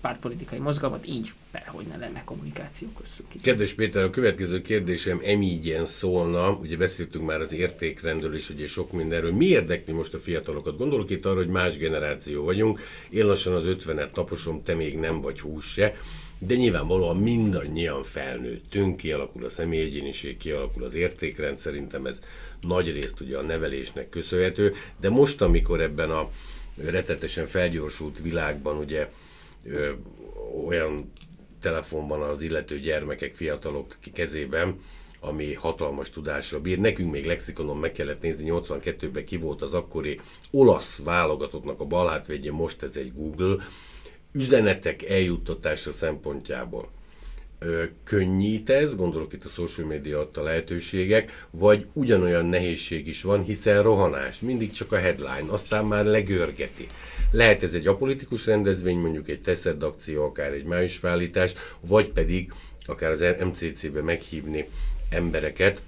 pártpolitikai 0.00 0.58
mozgalmat, 0.58 1.06
így 1.06 1.32
hogy 1.66 1.86
ne 1.86 1.96
lenne 1.96 2.24
kommunikáció 2.24 2.88
köztünk. 2.98 3.34
így. 3.34 3.42
Kedves 3.42 3.72
Péter, 3.72 4.02
a 4.04 4.10
következő 4.10 4.62
kérdésem 4.62 5.20
emígyen 5.24 5.86
szólna, 5.86 6.50
ugye 6.50 6.76
beszéltünk 6.76 7.26
már 7.26 7.40
az 7.40 7.52
értékrendről 7.52 8.34
is, 8.34 8.50
ugye 8.50 8.66
sok 8.66 8.92
mindenről. 8.92 9.32
Mi 9.32 9.46
érdekli 9.46 9.92
most 9.92 10.14
a 10.14 10.18
fiatalokat? 10.18 10.76
Gondolok 10.76 11.10
itt 11.10 11.26
arra, 11.26 11.36
hogy 11.36 11.48
más 11.48 11.76
generáció 11.76 12.44
vagyunk. 12.44 12.80
Én 13.10 13.26
lassan 13.26 13.54
az 13.54 13.64
50-et 13.66 14.10
taposom, 14.10 14.62
te 14.62 14.74
még 14.74 14.98
nem 14.98 15.20
vagy 15.20 15.40
hús 15.40 15.66
se. 15.72 15.96
De 16.38 16.54
nyilvánvalóan 16.54 17.16
mindannyian 17.16 18.02
felnőttünk, 18.02 18.96
kialakul 18.96 19.44
a 19.44 19.50
személyegyéniség, 19.50 20.36
kialakul 20.36 20.84
az 20.84 20.94
értékrend, 20.94 21.58
szerintem 21.58 22.06
ez 22.06 22.22
nagy 22.60 22.92
részt 22.92 23.20
ugye 23.20 23.38
a 23.38 23.42
nevelésnek 23.42 24.08
köszönhető, 24.08 24.74
de 25.00 25.10
most, 25.10 25.42
amikor 25.42 25.80
ebben 25.80 26.10
a 26.10 26.30
retetesen 26.84 27.46
felgyorsult 27.46 28.18
világban 28.22 28.76
ugye 28.76 29.08
olyan 30.66 31.12
telefon 31.60 32.08
van 32.08 32.22
az 32.22 32.40
illető 32.40 32.78
gyermekek, 32.78 33.34
fiatalok 33.34 33.96
kezében, 34.12 34.80
ami 35.20 35.54
hatalmas 35.54 36.10
tudásra 36.10 36.60
bír. 36.60 36.78
Nekünk 36.78 37.12
még 37.12 37.26
lexikonon 37.26 37.76
meg 37.76 37.92
kellett 37.92 38.22
nézni, 38.22 38.50
82-ben 38.50 39.24
ki 39.24 39.36
volt 39.36 39.62
az 39.62 39.74
akkori 39.74 40.20
olasz 40.50 41.02
válogatottnak 41.02 41.80
a 41.80 41.84
balhátvédje, 41.84 42.52
most 42.52 42.82
ez 42.82 42.96
egy 42.96 43.12
Google. 43.14 43.56
Üzenetek 44.32 45.02
eljuttatása 45.02 45.92
szempontjából 45.92 46.88
ö, 47.58 47.84
könnyít 48.04 48.70
ez, 48.70 48.96
gondolok 48.96 49.32
itt 49.32 49.44
a 49.44 49.48
social 49.48 49.86
media 49.86 50.20
adta 50.20 50.42
lehetőségek, 50.42 51.46
vagy 51.50 51.86
ugyanolyan 51.92 52.46
nehézség 52.46 53.06
is 53.06 53.22
van, 53.22 53.42
hiszen 53.42 53.82
rohanás, 53.82 54.40
mindig 54.40 54.72
csak 54.72 54.92
a 54.92 54.98
headline, 54.98 55.46
aztán 55.46 55.84
már 55.84 56.04
legörgeti. 56.04 56.86
Lehet 57.30 57.62
ez 57.62 57.74
egy 57.74 57.86
apolitikus 57.86 58.46
rendezvény, 58.46 58.98
mondjuk 58.98 59.28
egy 59.28 59.40
teszed 59.40 59.82
akció, 59.82 60.24
akár 60.24 60.52
egy 60.52 60.64
májusvállítás, 60.64 61.52
vagy 61.80 62.08
pedig 62.08 62.52
akár 62.86 63.10
az 63.10 63.24
MCC-be 63.44 64.02
meghívni 64.02 64.68
embereket, 65.10 65.82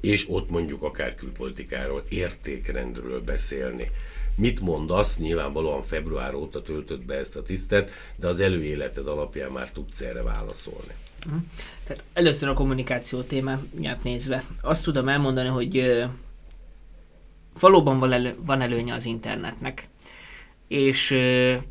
és 0.00 0.26
ott 0.28 0.50
mondjuk 0.50 0.82
akár 0.82 1.14
külpolitikáról, 1.14 2.04
értékrendről 2.08 3.20
beszélni. 3.20 3.90
Mit 4.36 4.60
mondasz? 4.60 5.18
Nyilvánvalóan 5.18 5.82
február 5.82 6.34
óta 6.34 6.62
töltött 6.62 7.04
be 7.04 7.14
ezt 7.14 7.36
a 7.36 7.42
tisztet, 7.42 7.90
de 8.16 8.26
az 8.26 8.40
előéleted 8.40 9.08
alapján 9.08 9.50
már 9.50 9.70
tudsz 9.70 10.00
erre 10.00 10.22
válaszolni. 10.22 10.92
Tehát 11.86 12.04
először 12.12 12.48
a 12.48 12.52
kommunikáció 12.54 13.20
témáját 13.20 14.02
nézve. 14.02 14.44
Azt 14.60 14.84
tudom 14.84 15.08
elmondani, 15.08 15.48
hogy 15.48 16.04
valóban 17.60 17.98
van, 17.98 18.12
elő, 18.12 18.34
van 18.38 18.60
előnye 18.60 18.94
az 18.94 19.06
internetnek. 19.06 19.88
És 20.68 21.18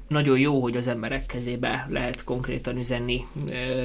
nagyon 0.08 0.40
jó, 0.40 0.62
hogy 0.62 0.78
az 0.78 0.88
emberek 0.88 1.26
kezébe 1.26 1.88
lehet 1.90 2.24
konkrétan 2.24 2.78
üzenni 2.78 3.26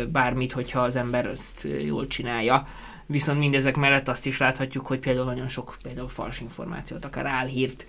bármit, 0.09 0.53
hogyha 0.53 0.81
az 0.81 0.97
ember 0.97 1.27
ezt 1.27 1.67
jól 1.85 2.07
csinálja. 2.07 2.67
Viszont 3.11 3.39
mindezek 3.39 3.77
mellett 3.77 4.09
azt 4.09 4.27
is 4.27 4.39
láthatjuk, 4.39 4.87
hogy 4.87 4.99
például 4.99 5.25
nagyon 5.25 5.49
sok 5.49 5.77
például 5.83 6.09
fals 6.09 6.41
információt, 6.41 7.05
akár 7.05 7.27
álhírt 7.27 7.87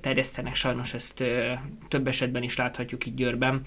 terjesztenek, 0.00 0.54
sajnos 0.54 0.94
ezt 0.94 1.24
több 1.88 2.06
esetben 2.06 2.42
is 2.42 2.56
láthatjuk 2.56 3.06
itt 3.06 3.16
Győrben. 3.16 3.60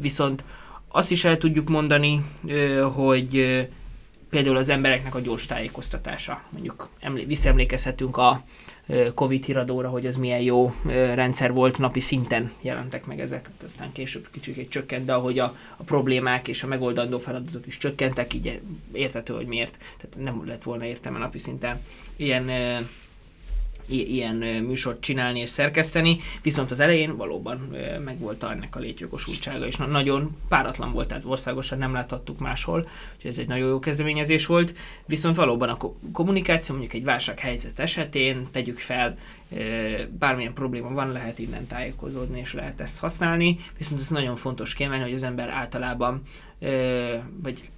Viszont 0.00 0.44
azt 0.88 1.10
is 1.10 1.24
el 1.24 1.38
tudjuk 1.38 1.68
mondani, 1.68 2.24
hogy 2.92 3.66
például 4.30 4.56
az 4.56 4.68
embereknek 4.68 5.14
a 5.14 5.20
gyors 5.20 5.46
tájékoztatása. 5.46 6.42
Mondjuk 6.50 6.88
emlé- 7.00 7.26
visszaemlékezhetünk 7.26 8.16
a 8.16 8.44
Covid 9.14 9.44
híradóra, 9.44 9.88
hogy 9.88 10.06
az 10.06 10.16
milyen 10.16 10.40
jó 10.40 10.74
rendszer 11.14 11.52
volt, 11.52 11.78
napi 11.78 12.00
szinten 12.00 12.52
jelentek 12.60 13.06
meg 13.06 13.20
ezek, 13.20 13.46
hát 13.46 13.62
aztán 13.64 13.92
később 13.92 14.28
kicsit 14.30 14.70
csökkent, 14.70 15.04
de 15.04 15.14
ahogy 15.14 15.38
a, 15.38 15.56
a 15.76 15.82
problémák 15.82 16.48
és 16.48 16.62
a 16.62 16.66
megoldandó 16.66 17.18
feladatok 17.18 17.66
is 17.66 17.78
csökkentek, 17.78 18.34
így 18.34 18.60
értető, 18.92 19.34
hogy 19.34 19.46
miért. 19.46 19.78
Tehát 19.98 20.16
nem 20.18 20.46
lett 20.46 20.62
volna 20.62 20.84
értelme 20.84 21.18
napi 21.18 21.38
szinten 21.38 21.80
ilyen 22.16 22.50
ilyen 23.88 24.36
műsort 24.36 25.00
csinálni 25.00 25.40
és 25.40 25.50
szerkeszteni, 25.50 26.18
viszont 26.42 26.70
az 26.70 26.80
elején 26.80 27.16
valóban 27.16 27.76
megvolt 28.04 28.42
ennek 28.42 28.76
a 28.76 28.78
létjogosultsága, 28.78 29.66
és 29.66 29.76
na- 29.76 29.86
nagyon 29.86 30.36
páratlan 30.48 30.92
volt, 30.92 31.08
tehát 31.08 31.24
országosan 31.24 31.78
nem 31.78 31.92
láthattuk 31.92 32.38
máshol, 32.38 32.88
úgyhogy 33.14 33.30
ez 33.30 33.38
egy 33.38 33.48
nagyon 33.48 33.68
jó 33.68 33.78
kezdeményezés 33.78 34.46
volt, 34.46 34.74
viszont 35.06 35.36
valóban 35.36 35.68
a 35.68 35.76
ko- 35.76 35.96
kommunikáció 36.12 36.74
mondjuk 36.74 36.96
egy 36.96 37.04
válsághelyzet 37.04 37.78
esetén 37.78 38.46
tegyük 38.52 38.78
fel, 38.78 39.16
bármilyen 40.18 40.52
probléma 40.52 40.90
van, 40.90 41.12
lehet 41.12 41.38
innen 41.38 41.66
tájékozódni, 41.66 42.40
és 42.40 42.54
lehet 42.54 42.80
ezt 42.80 42.98
használni, 42.98 43.58
viszont 43.78 44.00
ez 44.00 44.08
nagyon 44.10 44.36
fontos 44.36 44.74
kiemelni, 44.74 45.02
hogy 45.02 45.14
az 45.14 45.22
ember 45.22 45.48
általában, 45.48 46.22
vagy 47.42 47.70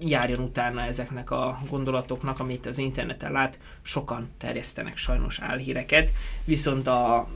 járjon 0.00 0.40
utána 0.40 0.82
ezeknek 0.82 1.30
a 1.30 1.62
gondolatoknak, 1.68 2.40
amit 2.40 2.66
az 2.66 2.78
interneten 2.78 3.32
lát, 3.32 3.58
sokan 3.82 4.28
terjesztenek 4.38 4.96
sajnos 4.96 5.40
álhíreket, 5.40 6.10
viszont 6.44 6.86
a, 6.86 7.28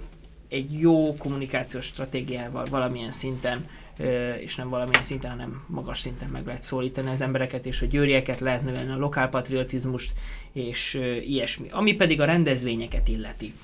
egy 0.48 0.80
jó 0.80 1.16
kommunikációs 1.16 1.84
stratégiával 1.84 2.64
valamilyen 2.70 3.12
szinten, 3.12 3.68
és 4.38 4.54
nem 4.54 4.68
valamilyen 4.68 5.02
szinten, 5.02 5.30
hanem 5.30 5.64
magas 5.66 6.00
szinten 6.00 6.28
meg 6.28 6.46
lehet 6.46 6.62
szólítani 6.62 7.10
az 7.10 7.20
embereket, 7.20 7.66
és 7.66 7.82
a 7.82 7.86
győrieket 7.86 8.40
lehet 8.40 8.64
növelni, 8.64 8.92
a 8.92 8.96
lokálpatriotizmust, 8.96 10.12
és 10.52 11.00
ilyesmi. 11.22 11.68
Ami 11.70 11.94
pedig 11.94 12.20
a 12.20 12.24
rendezvényeket 12.24 13.08
illeti. 13.08 13.54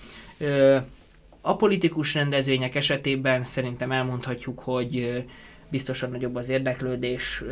A 1.40 1.56
politikus 1.56 2.14
rendezvények 2.14 2.74
esetében 2.74 3.44
szerintem 3.44 3.92
elmondhatjuk, 3.92 4.58
hogy 4.58 5.24
biztosan 5.68 6.10
nagyobb 6.10 6.34
az 6.34 6.48
érdeklődés, 6.48 7.42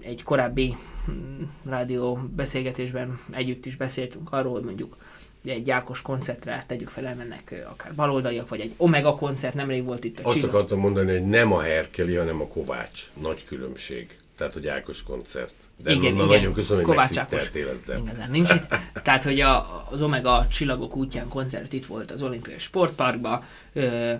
egy 0.00 0.22
korábbi 0.22 0.76
mm, 1.10 1.42
rádió 1.68 2.18
beszélgetésben 2.36 3.20
együtt 3.30 3.66
is 3.66 3.76
beszéltünk 3.76 4.32
arról, 4.32 4.52
hogy 4.52 4.64
mondjuk 4.64 4.96
egy 5.44 5.66
Jákos 5.66 6.02
koncertre 6.02 6.64
tegyük 6.66 6.88
fel, 6.88 7.06
elmennek 7.06 7.64
akár 7.70 7.94
baloldaliak, 7.94 8.48
vagy 8.48 8.60
egy 8.60 8.74
Omega 8.76 9.14
koncert, 9.14 9.54
nemrég 9.54 9.84
volt 9.84 10.04
itt 10.04 10.18
a 10.18 10.26
Azt 10.28 10.36
Csillag. 10.36 10.54
akartam 10.54 10.78
mondani, 10.78 11.12
hogy 11.12 11.26
nem 11.26 11.52
a 11.52 11.60
Herkeli, 11.60 12.14
hanem 12.14 12.40
a 12.40 12.46
Kovács. 12.46 13.10
Nagy 13.20 13.44
különbség. 13.44 14.18
Tehát, 14.36 14.52
hogy 14.52 14.66
Ákos 14.66 15.02
koncert. 15.02 15.52
De 15.82 15.90
Igen, 15.90 16.14
igen. 16.14 16.26
nagyon 16.26 16.52
köszönöm, 16.52 16.84
hogy 16.84 16.94
Kovács 16.94 17.16
Ákos. 17.16 17.50
ezzel. 17.72 17.98
Igazán 17.98 18.30
nincs 18.30 18.50
itt. 18.50 18.66
Tehát, 19.02 19.24
hogy 19.24 19.40
a, 19.40 19.86
az 19.90 20.02
Omega 20.02 20.46
Csillagok 20.50 20.96
útján 20.96 21.28
koncert 21.28 21.72
itt 21.72 21.86
volt 21.86 22.10
az 22.10 22.22
olimpiai 22.22 22.58
sportparkba, 22.58 23.44
ö, 23.72 24.12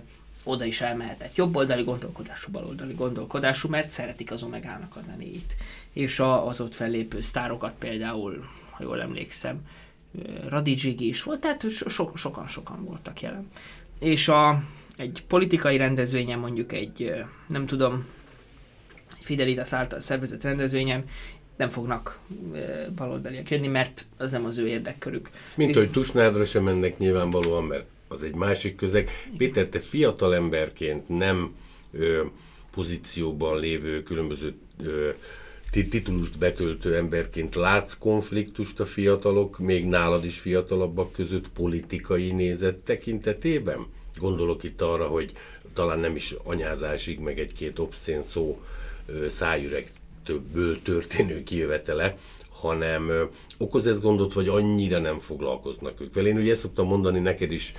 oda 0.45 0.65
is 0.65 0.81
elmehetett 0.81 1.35
jobboldali 1.35 1.83
gondolkodású, 1.83 2.51
baloldali 2.51 2.93
gondolkodású, 2.93 3.69
mert 3.69 3.89
szeretik 3.89 4.31
az 4.31 4.43
Omegának 4.43 4.95
a 4.95 5.01
zenéit. 5.01 5.55
És 5.93 6.19
a, 6.19 6.47
az 6.47 6.61
ott 6.61 6.75
fellépő 6.75 7.21
sztárokat 7.21 7.73
például, 7.79 8.45
ha 8.69 8.83
jól 8.83 9.01
emlékszem, 9.01 9.67
ö, 10.21 10.47
Radi 10.47 10.77
Zsigi 10.77 11.07
is 11.07 11.23
volt, 11.23 11.39
tehát 11.39 11.69
so, 11.71 11.89
so, 11.89 12.11
sokan-sokan 12.15 12.83
voltak 12.83 13.21
jelen. 13.21 13.45
És 13.99 14.27
a, 14.27 14.63
egy 14.97 15.23
politikai 15.27 15.77
rendezvényen 15.77 16.39
mondjuk 16.39 16.71
egy, 16.71 17.13
nem 17.47 17.65
tudom, 17.65 18.05
egy 19.17 19.23
Fidelitas 19.23 19.73
által 19.73 19.99
szervezett 19.99 20.43
rendezvényen 20.43 21.03
nem 21.55 21.69
fognak 21.69 22.19
baloldaliak 22.95 23.49
jönni, 23.49 23.67
mert 23.67 24.05
az 24.17 24.31
nem 24.31 24.45
az 24.45 24.57
ő 24.57 24.67
érdekkörük. 24.67 25.29
Mint 25.55 25.69
Visz... 25.69 25.79
hogy 25.79 25.91
Tusnádra 25.91 26.45
sem 26.45 26.63
mennek 26.63 26.97
nyilvánvalóan, 26.97 27.63
mert 27.63 27.85
az 28.07 28.23
egy 28.23 28.35
másik 28.35 28.75
közeg. 28.75 29.09
Péter, 29.37 29.67
te 29.67 29.79
fiatal 29.79 30.35
emberként 30.35 31.09
nem 31.09 31.55
ö, 31.91 32.23
pozícióban 32.71 33.59
lévő 33.59 34.03
különböző 34.03 34.53
ö, 34.83 35.09
titulust 35.71 36.37
betöltő 36.37 36.95
emberként 36.95 37.55
látsz 37.55 37.97
konfliktust 37.97 38.79
a 38.79 38.85
fiatalok, 38.85 39.59
még 39.59 39.85
nálad 39.85 40.23
is 40.23 40.39
fiatalabbak 40.39 41.11
között 41.11 41.49
politikai 41.49 42.31
nézet 42.31 42.77
tekintetében? 42.77 43.85
Gondolok 44.17 44.63
itt 44.63 44.81
arra, 44.81 45.07
hogy 45.07 45.31
talán 45.73 45.99
nem 45.99 46.15
is 46.15 46.35
anyázásig, 46.43 47.19
meg 47.19 47.39
egy-két 47.39 47.79
obszén 47.79 48.21
szó 48.21 48.61
szájüreg 49.29 49.91
többből 50.23 50.81
történő 50.81 51.43
kijövetele, 51.43 52.17
hanem 52.65 53.29
okoz 53.57 53.87
ez 53.87 54.01
gondot, 54.01 54.33
vagy 54.33 54.47
annyira 54.47 54.99
nem 54.99 55.19
foglalkoznak 55.19 56.01
ők 56.01 56.13
vele. 56.13 56.27
Én 56.27 56.37
ugye 56.37 56.51
ezt 56.51 56.61
szoktam 56.61 56.87
mondani, 56.87 57.19
neked 57.19 57.51
is 57.51 57.73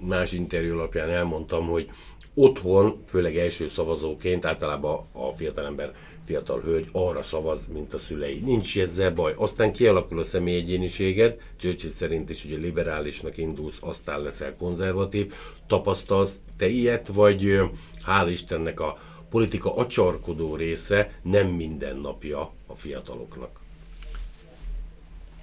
más 0.00 0.32
interjú 0.32 0.72
alapján 0.72 1.10
elmondtam, 1.10 1.66
hogy 1.66 1.90
otthon, 2.34 3.02
főleg 3.06 3.36
első 3.36 3.68
szavazóként 3.68 4.44
általában 4.44 5.06
a 5.12 5.30
fiatalember 5.36 5.94
fiatal 6.26 6.60
hölgy 6.60 6.88
arra 6.92 7.22
szavaz, 7.22 7.66
mint 7.72 7.94
a 7.94 7.98
szülei. 7.98 8.38
Nincs 8.44 8.78
ezzel 8.78 9.10
baj. 9.14 9.32
Aztán 9.36 9.72
kialakul 9.72 10.18
a 10.18 10.24
személyegyéniséged, 10.24 11.40
Churchill 11.56 11.90
szerint 11.90 12.30
is 12.30 12.44
ugye 12.44 12.56
liberálisnak 12.56 13.36
indulsz, 13.36 13.78
aztán 13.80 14.22
leszel 14.22 14.56
konzervatív. 14.56 15.32
Tapasztalsz 15.66 16.40
te 16.56 16.68
ilyet, 16.68 17.08
vagy 17.08 17.60
hál' 18.06 18.28
Istennek 18.30 18.80
a 18.80 18.98
politika 19.30 19.76
acsarkodó 19.76 20.56
része 20.56 21.18
nem 21.22 21.48
mindennapja 21.48 22.52
a 22.66 22.74
fiataloknak? 22.74 23.61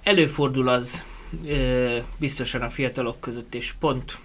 Előfordul 0.02 0.68
az 0.68 1.04
biztosan 2.16 2.62
a 2.62 2.68
fiatalok 2.68 3.20
között, 3.20 3.54
és 3.54 3.72
pont 3.72 4.18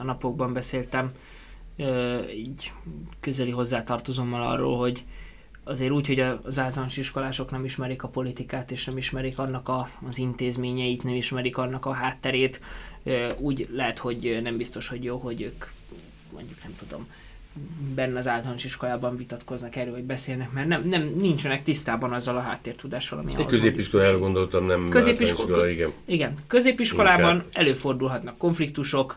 a 0.00 0.02
napokban 0.02 0.52
beszéltem 0.52 1.12
így 2.34 2.72
közeli 3.20 3.50
hozzátartozommal 3.50 4.42
arról, 4.42 4.78
hogy 4.78 5.04
azért 5.64 5.90
úgy, 5.90 6.06
hogy 6.06 6.20
az 6.20 6.58
általános 6.58 6.96
iskolások 6.96 7.50
nem 7.50 7.64
ismerik 7.64 8.02
a 8.02 8.08
politikát, 8.08 8.70
és 8.70 8.84
nem 8.84 8.96
ismerik 8.96 9.38
annak 9.38 9.68
a, 9.68 9.90
az 10.06 10.18
intézményeit, 10.18 11.02
nem 11.02 11.14
ismerik 11.14 11.56
annak 11.56 11.86
a 11.86 11.92
hátterét, 11.92 12.60
úgy 13.36 13.68
lehet, 13.72 13.98
hogy 13.98 14.38
nem 14.42 14.56
biztos, 14.56 14.88
hogy 14.88 15.04
jó, 15.04 15.16
hogy 15.16 15.42
ők 15.42 15.64
mondjuk 16.32 16.62
nem 16.62 16.76
tudom, 16.76 17.06
benne 17.94 18.18
az 18.18 18.28
általános 18.28 18.64
iskolában 18.64 19.16
vitatkoznak 19.16 19.76
erről, 19.76 19.92
hogy 19.92 20.04
beszélnek, 20.04 20.52
mert 20.52 20.68
nem, 20.68 20.88
nem 20.88 21.14
nincsenek 21.18 21.62
tisztában 21.62 22.12
azzal 22.12 22.36
a 22.36 22.40
háttértudással, 22.40 23.18
ami 23.18 23.32
Egy 23.38 23.46
középiskolára 23.46 24.18
gondoltam, 24.18 24.66
nem 24.66 24.88
Középiskola, 24.88 25.68
igen. 25.68 25.90
Igen, 26.04 26.34
középiskolában 26.46 27.34
Inkább. 27.34 27.50
előfordulhatnak 27.52 28.36
konfliktusok, 28.36 29.16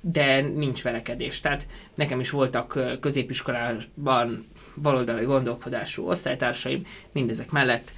de 0.00 0.40
nincs 0.40 0.82
verekedés. 0.82 1.40
Tehát 1.40 1.66
nekem 1.94 2.20
is 2.20 2.30
voltak 2.30 2.98
középiskolában 3.00 4.46
baloldali 4.82 5.24
gondolkodású 5.24 6.08
osztálytársaim, 6.08 6.86
mindezek 7.12 7.50
mellett 7.50 7.92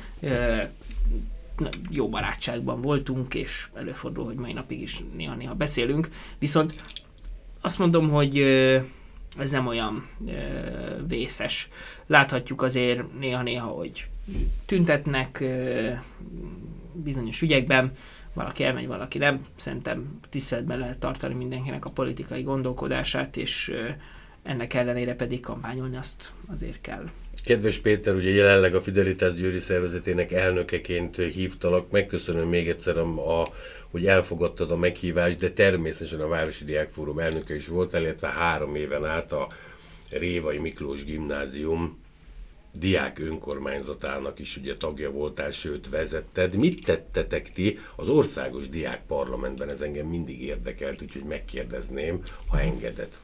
jó 1.90 2.08
barátságban 2.08 2.80
voltunk, 2.80 3.34
és 3.34 3.68
előfordul, 3.74 4.24
hogy 4.24 4.34
mai 4.34 4.52
napig 4.52 4.80
is 4.80 5.00
néha-néha 5.16 5.54
beszélünk. 5.54 6.08
Viszont 6.38 6.74
azt 7.60 7.78
mondom, 7.78 8.10
hogy 8.10 8.38
ez 9.38 9.50
nem 9.50 9.66
olyan 9.66 10.08
vészes. 11.08 11.68
Láthatjuk 12.06 12.62
azért 12.62 13.18
néha-néha, 13.18 13.66
hogy 13.66 14.06
tüntetnek 14.66 15.44
bizonyos 16.92 17.42
ügyekben, 17.42 17.92
valaki 18.32 18.64
elmegy, 18.64 18.86
valaki 18.86 19.18
nem. 19.18 19.46
Szerintem 19.56 20.18
tiszteletben 20.28 20.78
lehet 20.78 20.98
tartani 20.98 21.34
mindenkinek 21.34 21.84
a 21.84 21.90
politikai 21.90 22.42
gondolkodását, 22.42 23.36
és 23.36 23.74
ennek 24.42 24.74
ellenére 24.74 25.14
pedig 25.14 25.40
kampányolni 25.40 25.96
azt 25.96 26.32
azért 26.52 26.80
kell. 26.80 27.10
Kedves 27.44 27.78
Péter, 27.78 28.14
ugye 28.14 28.30
jelenleg 28.30 28.74
a 28.74 28.80
Fidelitás 28.80 29.34
Győri 29.34 29.60
Szervezetének 29.60 30.32
elnökeként 30.32 31.16
hívtalak. 31.16 31.90
Megköszönöm 31.90 32.48
még 32.48 32.68
egyszer, 32.68 32.98
a, 32.98 33.40
a, 33.40 33.48
hogy 33.90 34.06
elfogadtad 34.06 34.70
a 34.70 34.76
meghívást, 34.76 35.38
de 35.38 35.50
természetesen 35.50 36.20
a 36.20 36.28
Városi 36.28 36.64
Diákfórum 36.64 37.18
elnöke 37.18 37.54
is 37.54 37.68
volt, 37.68 37.94
illetve 37.94 38.28
három 38.28 38.74
éven 38.74 39.04
át 39.04 39.32
a 39.32 39.48
Révai 40.10 40.58
Miklós 40.58 41.04
Gimnázium 41.04 41.98
diák 42.72 43.18
önkormányzatának 43.18 44.38
is 44.38 44.56
ugye 44.56 44.76
tagja 44.76 45.10
voltál, 45.10 45.50
sőt 45.50 45.88
vezetted. 45.88 46.54
Mit 46.54 46.84
tettetek 46.84 47.52
ti 47.52 47.78
az 47.96 48.08
országos 48.08 48.68
diák 48.68 49.06
parlamentben? 49.06 49.68
Ez 49.68 49.80
engem 49.80 50.06
mindig 50.06 50.42
érdekelt, 50.42 51.02
úgyhogy 51.02 51.24
megkérdezném, 51.24 52.22
ha 52.46 52.60
engedett. 52.60 53.14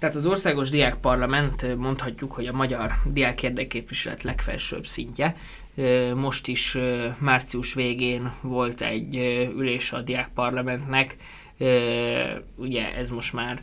Tehát 0.00 0.14
az 0.14 0.26
Országos 0.26 0.70
Diákparlament 0.70 1.76
mondhatjuk, 1.76 2.32
hogy 2.32 2.46
a 2.46 2.52
magyar 2.52 2.92
diák 3.04 3.42
érdekképviselet 3.42 4.22
legfelsőbb 4.22 4.86
szintje. 4.86 5.36
Most 6.14 6.48
is 6.48 6.78
március 7.18 7.74
végén 7.74 8.32
volt 8.40 8.80
egy 8.80 9.16
ülés 9.56 9.92
a 9.92 10.00
diákparlamentnek, 10.00 11.16
ugye 12.56 12.94
ez 12.94 13.10
most 13.10 13.32
már 13.32 13.60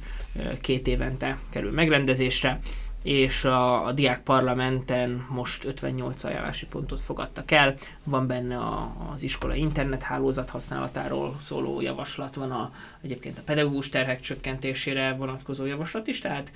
két 0.62 0.88
évente 0.88 1.38
kerül 1.50 1.72
megrendezésre, 1.72 2.60
és 3.04 3.44
a, 3.46 3.86
a 3.86 3.92
diák 3.92 4.22
parlamenten 4.24 5.26
most 5.30 5.66
58 5.66 6.24
ajánlási 6.24 6.66
pontot 6.66 7.02
fogadtak 7.02 7.52
el. 7.52 7.76
Van 8.04 8.28
benne 8.28 8.58
a, 8.58 8.96
az 9.14 9.24
iskola 9.24 9.56
internet 9.56 10.02
hálózat 10.02 10.50
használatáról 10.50 11.38
szóló 11.42 11.82
javaslat, 11.82 12.36
van 12.36 12.52
a, 12.52 12.72
egyébként 13.02 13.38
a 13.38 13.42
pedagógus 13.46 13.90
terhek 13.90 14.20
csökkentésére 14.20 15.16
vonatkozó 15.18 15.66
javaslat 15.66 16.08
is, 16.08 16.20
tehát 16.20 16.52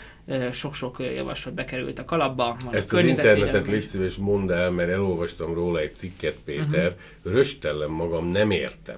sok-sok 0.52 1.00
javaslat 1.00 1.54
bekerült 1.54 2.00
a 2.00 2.06
kalapba. 2.06 2.58
Van 2.64 2.76
Ezt 2.76 2.94
a 2.94 2.98
az 2.98 3.04
internetet 3.04 3.68
légy 3.68 3.88
szíves 3.88 4.16
mondd 4.16 4.52
el, 4.52 4.72
mert 4.72 4.90
elolvastam 4.90 5.54
róla 5.54 5.80
egy 5.80 5.96
cikket, 5.96 6.38
Péter, 6.46 6.96
uh-huh. 7.24 7.34
röstellem 7.34 7.92
magam, 7.92 8.28
nem 8.28 8.52
értem. 8.52 8.98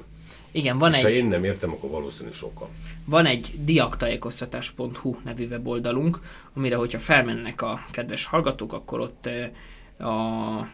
Igen, 0.53 0.77
van 0.77 0.91
és 0.91 0.97
egy... 0.97 1.03
ha 1.03 1.09
én 1.09 1.25
nem 1.25 1.43
értem, 1.43 1.71
akkor 1.71 1.89
valószínűleg 1.89 2.37
sokan. 2.37 2.67
Van 3.05 3.25
egy 3.25 3.51
diaktájékoztatás.hu 3.63 5.15
nevű 5.23 5.47
weboldalunk, 5.47 6.19
amire, 6.53 6.75
hogyha 6.75 6.99
felmennek 6.99 7.61
a 7.61 7.85
kedves 7.91 8.25
hallgatók, 8.25 8.73
akkor 8.73 8.99
ott 8.99 9.29
a, 9.97 10.67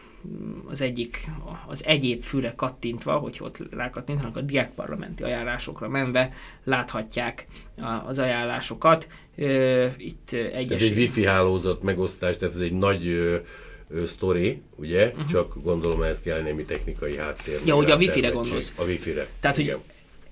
az 0.68 0.80
egyik, 0.80 1.30
az 1.66 1.84
egyéb 1.84 2.20
fűre 2.20 2.52
kattintva, 2.56 3.12
hogy 3.12 3.38
ott 3.40 3.58
rákattintanak 3.70 4.36
a 4.36 4.40
diákparlamenti 4.40 5.22
ajánlásokra 5.22 5.88
menve, 5.88 6.32
láthatják 6.64 7.46
az 8.06 8.18
ajánlásokat. 8.18 9.08
Itt 9.96 10.30
egyes... 10.32 10.82
Ez 10.82 10.90
egy 10.90 10.96
wifi 10.96 11.24
hálózat 11.24 11.82
megosztás, 11.82 12.36
tehát 12.36 12.54
ez 12.54 12.60
egy 12.60 12.72
nagy 12.72 13.04
sztori, 14.06 14.60
ugye? 14.76 15.06
Uh-huh. 15.06 15.26
Csak 15.26 15.62
gondolom 15.62 16.02
ehhez 16.02 16.20
kell 16.20 16.40
némi 16.40 16.62
technikai 16.62 17.16
háttér. 17.16 17.60
Ja, 17.64 17.76
ugye 17.76 17.92
a 17.92 17.96
wifi-re 17.96 18.28
gondolsz. 18.28 18.72
A 18.76 18.82
wifi-re. 18.82 19.26
Tehát, 19.40 19.58
Igen. 19.58 19.74
hogy 19.74 19.84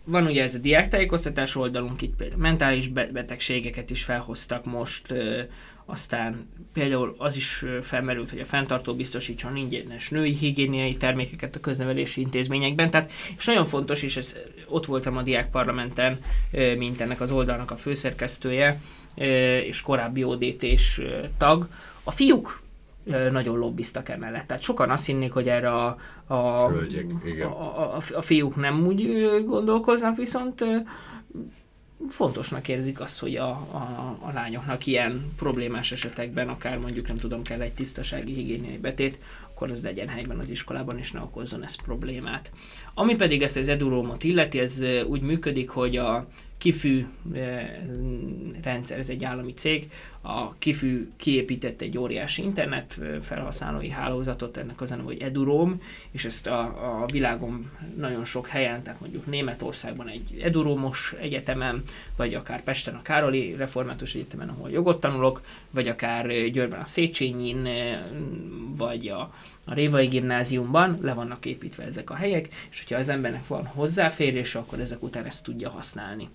van 0.04 0.26
ugye 0.26 0.42
ez 0.42 0.54
a 0.54 0.58
diáktájékoztatás 0.58 1.56
oldalunk, 1.56 2.02
itt 2.02 2.16
például 2.16 2.40
mentális 2.40 2.88
betegségeket 2.88 3.90
is 3.90 4.04
felhoztak 4.04 4.64
most, 4.64 5.10
ö, 5.10 5.40
aztán 5.84 6.48
például 6.72 7.14
az 7.18 7.36
is 7.36 7.64
felmerült, 7.82 8.30
hogy 8.30 8.40
a 8.40 8.44
fenntartó 8.44 8.94
biztosítson 8.94 9.56
ingyenes 9.56 10.08
női 10.08 10.32
higiéniai 10.32 10.96
termékeket 10.96 11.56
a 11.56 11.60
köznevelési 11.60 12.20
intézményekben. 12.20 12.90
Tehát, 12.90 13.12
és 13.38 13.44
nagyon 13.44 13.64
fontos, 13.64 14.02
és 14.02 14.16
ez, 14.16 14.38
ott 14.68 14.86
voltam 14.86 15.16
a 15.16 15.22
diákparlamenten, 15.22 16.20
mint 16.76 17.00
ennek 17.00 17.20
az 17.20 17.30
oldalnak 17.30 17.70
a 17.70 17.76
főszerkesztője, 17.76 18.80
és 19.64 19.80
korábbi 19.80 20.24
ODT-s 20.24 21.02
tag. 21.38 21.68
A 22.02 22.10
fiúk 22.10 22.60
nagyon 23.30 23.58
lobbiztak 23.58 24.08
emellett. 24.08 24.46
Tehát 24.46 24.62
sokan 24.62 24.90
azt 24.90 25.06
hinnék, 25.06 25.32
hogy 25.32 25.48
erre 25.48 25.70
a, 25.70 25.96
a, 26.26 26.68
Hölgyek, 26.68 27.06
igen. 27.24 27.46
a, 27.48 27.96
a, 27.96 28.02
a 28.14 28.22
fiúk 28.22 28.56
nem 28.56 28.86
úgy 28.86 29.28
gondolkoznak, 29.46 30.16
viszont 30.16 30.64
fontosnak 32.08 32.68
érzik 32.68 33.00
azt, 33.00 33.18
hogy 33.18 33.36
a, 33.36 33.48
a, 33.50 34.16
a 34.20 34.32
lányoknak 34.32 34.86
ilyen 34.86 35.32
problémás 35.36 35.92
esetekben, 35.92 36.48
akár 36.48 36.78
mondjuk 36.78 37.06
nem 37.06 37.16
tudom, 37.16 37.42
kell 37.42 37.60
egy 37.60 37.74
tisztasági 37.74 38.32
higiéniai 38.32 38.78
betét, 38.78 39.18
akkor 39.58 39.70
ez 39.70 39.82
legyen 39.82 40.08
helyben 40.08 40.38
az 40.38 40.50
iskolában, 40.50 40.98
és 40.98 41.12
ne 41.12 41.20
okozzon 41.20 41.64
ez 41.64 41.74
problémát. 41.74 42.50
Ami 42.94 43.14
pedig 43.14 43.42
ezt 43.42 43.56
az 43.56 43.68
edurómot 43.68 44.24
illeti, 44.24 44.58
ez 44.58 44.84
úgy 45.06 45.20
működik, 45.20 45.68
hogy 45.68 45.96
a 45.96 46.26
kifű 46.58 47.06
rendszer, 48.62 48.98
ez 48.98 49.08
egy 49.08 49.24
állami 49.24 49.52
cég, 49.52 49.90
a 50.20 50.54
Kifű 50.58 51.10
kiépített 51.16 51.80
egy 51.80 51.98
óriási 51.98 52.42
internet 52.42 53.00
felhasználói 53.20 53.88
hálózatot, 53.88 54.56
ennek 54.56 54.80
az 54.80 54.90
a 54.90 54.96
hogy 55.04 55.20
Edurom, 55.20 55.82
és 56.10 56.24
ezt 56.24 56.46
a, 56.46 56.60
a 57.02 57.06
világon 57.06 57.70
nagyon 57.96 58.24
sok 58.24 58.46
helyen, 58.46 58.82
tehát 58.82 59.00
mondjuk 59.00 59.26
Németországban 59.26 60.08
egy 60.08 60.40
Eduromos 60.42 61.14
egyetemen, 61.20 61.82
vagy 62.16 62.34
akár 62.34 62.62
Pesten 62.62 62.94
a 62.94 63.02
Károli 63.02 63.54
Református 63.54 64.14
Egyetemen, 64.14 64.48
ahol 64.48 64.70
jogot 64.70 65.00
tanulok, 65.00 65.42
vagy 65.70 65.88
akár 65.88 66.26
Győrben 66.26 66.80
a 66.80 66.86
Széchenyin, 66.86 67.68
vagy 68.76 69.08
a, 69.08 69.32
a 69.68 69.74
Révai 69.74 70.06
Gimnáziumban 70.06 70.98
le 71.02 71.14
vannak 71.14 71.46
építve 71.46 71.84
ezek 71.84 72.10
a 72.10 72.14
helyek, 72.14 72.48
és 72.70 72.78
hogyha 72.78 72.98
az 72.98 73.08
embernek 73.08 73.46
van 73.46 73.66
hozzáférés, 73.66 74.54
akkor 74.54 74.80
ezek 74.80 75.02
után 75.02 75.24
ezt 75.24 75.44
tudja 75.44 75.70
használni 75.70 76.28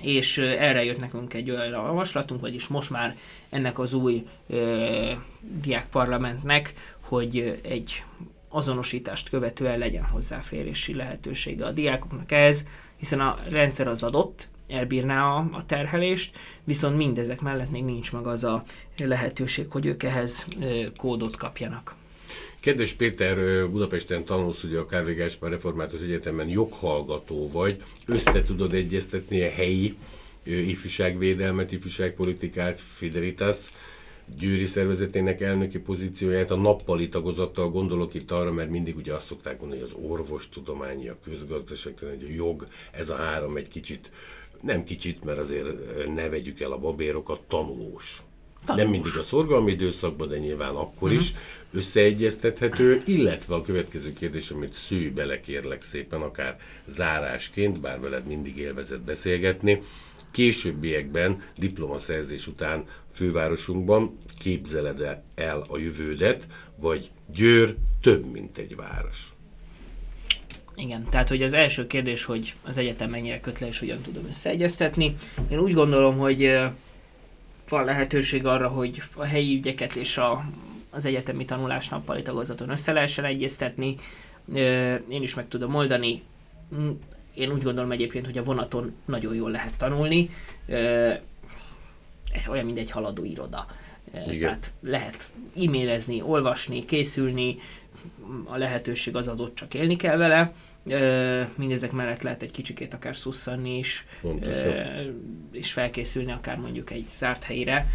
és 0.00 0.38
erre 0.38 0.84
jött 0.84 1.00
nekünk 1.00 1.34
egy 1.34 1.50
olyan 1.50 1.66
javaslatunk, 1.66 2.40
vagyis 2.40 2.66
most 2.66 2.90
már 2.90 3.16
ennek 3.48 3.78
az 3.78 3.92
új 3.92 4.26
ö, 4.46 5.12
diákparlamentnek, 5.60 6.74
hogy 7.00 7.60
egy 7.62 8.04
azonosítást 8.48 9.28
követően 9.28 9.78
legyen 9.78 10.04
hozzáférési 10.04 10.94
lehetősége 10.94 11.66
a 11.66 11.70
diákoknak 11.70 12.32
ehhez, 12.32 12.66
hiszen 12.96 13.20
a 13.20 13.38
rendszer 13.50 13.88
az 13.88 14.02
adott, 14.02 14.48
elbírná 14.68 15.22
a, 15.22 15.48
a 15.52 15.66
terhelést, 15.66 16.36
viszont 16.64 16.96
mindezek 16.96 17.40
mellett 17.40 17.70
még 17.70 17.84
nincs 17.84 18.12
meg 18.12 18.26
az 18.26 18.44
a 18.44 18.64
lehetőség, 18.98 19.66
hogy 19.70 19.86
ők 19.86 20.02
ehhez 20.02 20.46
kódot 20.96 21.36
kapjanak. 21.36 21.94
Kedves 22.60 22.92
Péter, 22.92 23.68
Budapesten 23.70 24.24
tanulsz 24.24 24.62
ugye 24.62 24.78
a 24.78 24.86
Kárvé 24.86 25.14
Gáspár 25.14 25.50
Református 25.50 26.00
Egyetemen 26.00 26.48
joghallgató 26.48 27.50
vagy, 27.50 27.82
össze 28.06 28.42
tudod 28.42 28.72
egyeztetni 28.72 29.42
a 29.42 29.50
helyi 29.50 29.96
ifjúságvédelmet, 30.44 31.72
ifjúságpolitikát, 31.72 32.80
Fidelitas, 32.80 33.72
győri 34.38 34.66
szervezetének 34.66 35.40
elnöki 35.40 35.78
pozícióját, 35.78 36.50
a 36.50 36.56
nappali 36.56 37.08
tagozattal 37.08 37.70
gondolok 37.70 38.14
itt 38.14 38.30
arra, 38.30 38.52
mert 38.52 38.70
mindig 38.70 38.96
ugye 38.96 39.14
azt 39.14 39.26
szokták 39.26 39.60
mondani, 39.60 39.80
hogy 39.80 39.90
az 39.94 40.10
orvostudományi, 40.10 41.08
a 41.08 41.18
közgazdaság, 41.24 41.98
hogy 41.98 42.26
a 42.28 42.32
jog, 42.34 42.66
ez 42.90 43.08
a 43.08 43.16
három 43.16 43.56
egy 43.56 43.68
kicsit, 43.68 44.10
nem 44.60 44.84
kicsit, 44.84 45.24
mert 45.24 45.38
azért 45.38 45.66
ne 46.14 46.28
vegyük 46.28 46.60
el 46.60 46.72
a 46.72 46.78
babérokat, 46.78 47.40
tanulós. 47.48 48.22
Tanulós. 48.64 48.84
Nem 48.84 48.88
mindig 48.88 49.18
a 49.18 49.22
szorgalmi 49.22 49.72
időszakban, 49.72 50.28
de 50.28 50.38
nyilván 50.38 50.74
akkor 50.74 51.08
uh-huh. 51.08 51.22
is 51.22 51.34
összeegyeztethető, 51.72 53.02
illetve 53.06 53.54
a 53.54 53.62
következő 53.62 54.12
kérdés, 54.12 54.50
amit 54.50 54.72
szűj 54.72 55.08
bele 55.08 55.40
kérlek 55.40 55.82
szépen, 55.82 56.20
akár 56.20 56.58
zárásként, 56.86 57.80
bár 57.80 58.00
veled 58.00 58.26
mindig 58.26 58.56
élvezett 58.56 59.00
beszélgetni, 59.00 59.82
későbbiekben, 60.30 61.42
diplomaszerzés 61.56 62.46
után 62.46 62.84
fővárosunkban 63.12 64.18
képzeled 64.38 65.22
el 65.34 65.64
a 65.68 65.78
jövődet, 65.78 66.46
vagy 66.76 67.10
Győr 67.32 67.74
több, 68.00 68.32
mint 68.32 68.58
egy 68.58 68.76
város? 68.76 69.32
Igen, 70.74 71.04
tehát 71.10 71.28
hogy 71.28 71.42
az 71.42 71.52
első 71.52 71.86
kérdés, 71.86 72.24
hogy 72.24 72.54
az 72.62 72.78
egyetem 72.78 73.10
mennyire 73.10 73.40
köt 73.40 73.58
le, 73.58 73.66
és 73.66 73.78
hogyan 73.78 74.00
tudom 74.00 74.26
összeegyeztetni. 74.28 75.16
Én 75.50 75.58
úgy 75.58 75.72
gondolom, 75.72 76.18
hogy 76.18 76.58
van 77.68 77.84
lehetőség 77.84 78.46
arra, 78.46 78.68
hogy 78.68 79.02
a 79.14 79.24
helyi 79.24 79.56
ügyeket 79.56 79.94
és 79.94 80.18
a, 80.18 80.44
az 80.90 81.04
egyetemi 81.04 81.44
tanulás 81.44 81.88
nappali 81.88 82.22
tagozaton 82.22 82.70
össze 82.70 82.92
lehessen 82.92 83.24
egyeztetni. 83.24 83.96
Én 85.08 85.22
is 85.22 85.34
meg 85.34 85.48
tudom 85.48 85.74
oldani. 85.74 86.22
Én 87.34 87.52
úgy 87.52 87.62
gondolom 87.62 87.92
egyébként, 87.92 88.26
hogy 88.26 88.38
a 88.38 88.44
vonaton 88.44 88.94
nagyon 89.04 89.34
jól 89.34 89.50
lehet 89.50 89.76
tanulni. 89.76 90.30
Olyan, 92.48 92.64
mint 92.64 92.78
egy 92.78 92.90
haladó 92.90 93.24
iroda. 93.24 93.66
Igen. 94.12 94.40
Tehát 94.40 94.72
lehet 94.80 95.30
e-mailezni, 95.56 96.22
olvasni, 96.22 96.84
készülni, 96.84 97.58
a 98.44 98.56
lehetőség 98.56 99.16
az 99.16 99.28
adott, 99.28 99.54
csak 99.54 99.74
élni 99.74 99.96
kell 99.96 100.16
vele. 100.16 100.52
Mindezek 101.54 101.92
mellett 101.92 102.22
lehet 102.22 102.42
egy 102.42 102.50
kicsikét 102.50 102.94
akár 102.94 103.16
szusszanni 103.16 103.78
is, 103.78 104.06
és 105.52 105.72
felkészülni 105.72 106.32
akár 106.32 106.56
mondjuk 106.56 106.90
egy 106.90 107.08
zárt 107.08 107.44
helyre. 107.44 107.86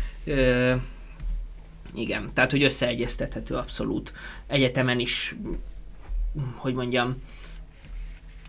Igen, 1.96 2.32
tehát 2.34 2.52
hogy 2.52 2.64
összeegyeztethető 2.64 3.56
abszolút. 3.56 4.14
Egyetemen 4.48 5.00
is, 5.00 5.36
hogy 6.56 6.74
mondjam, 6.74 7.22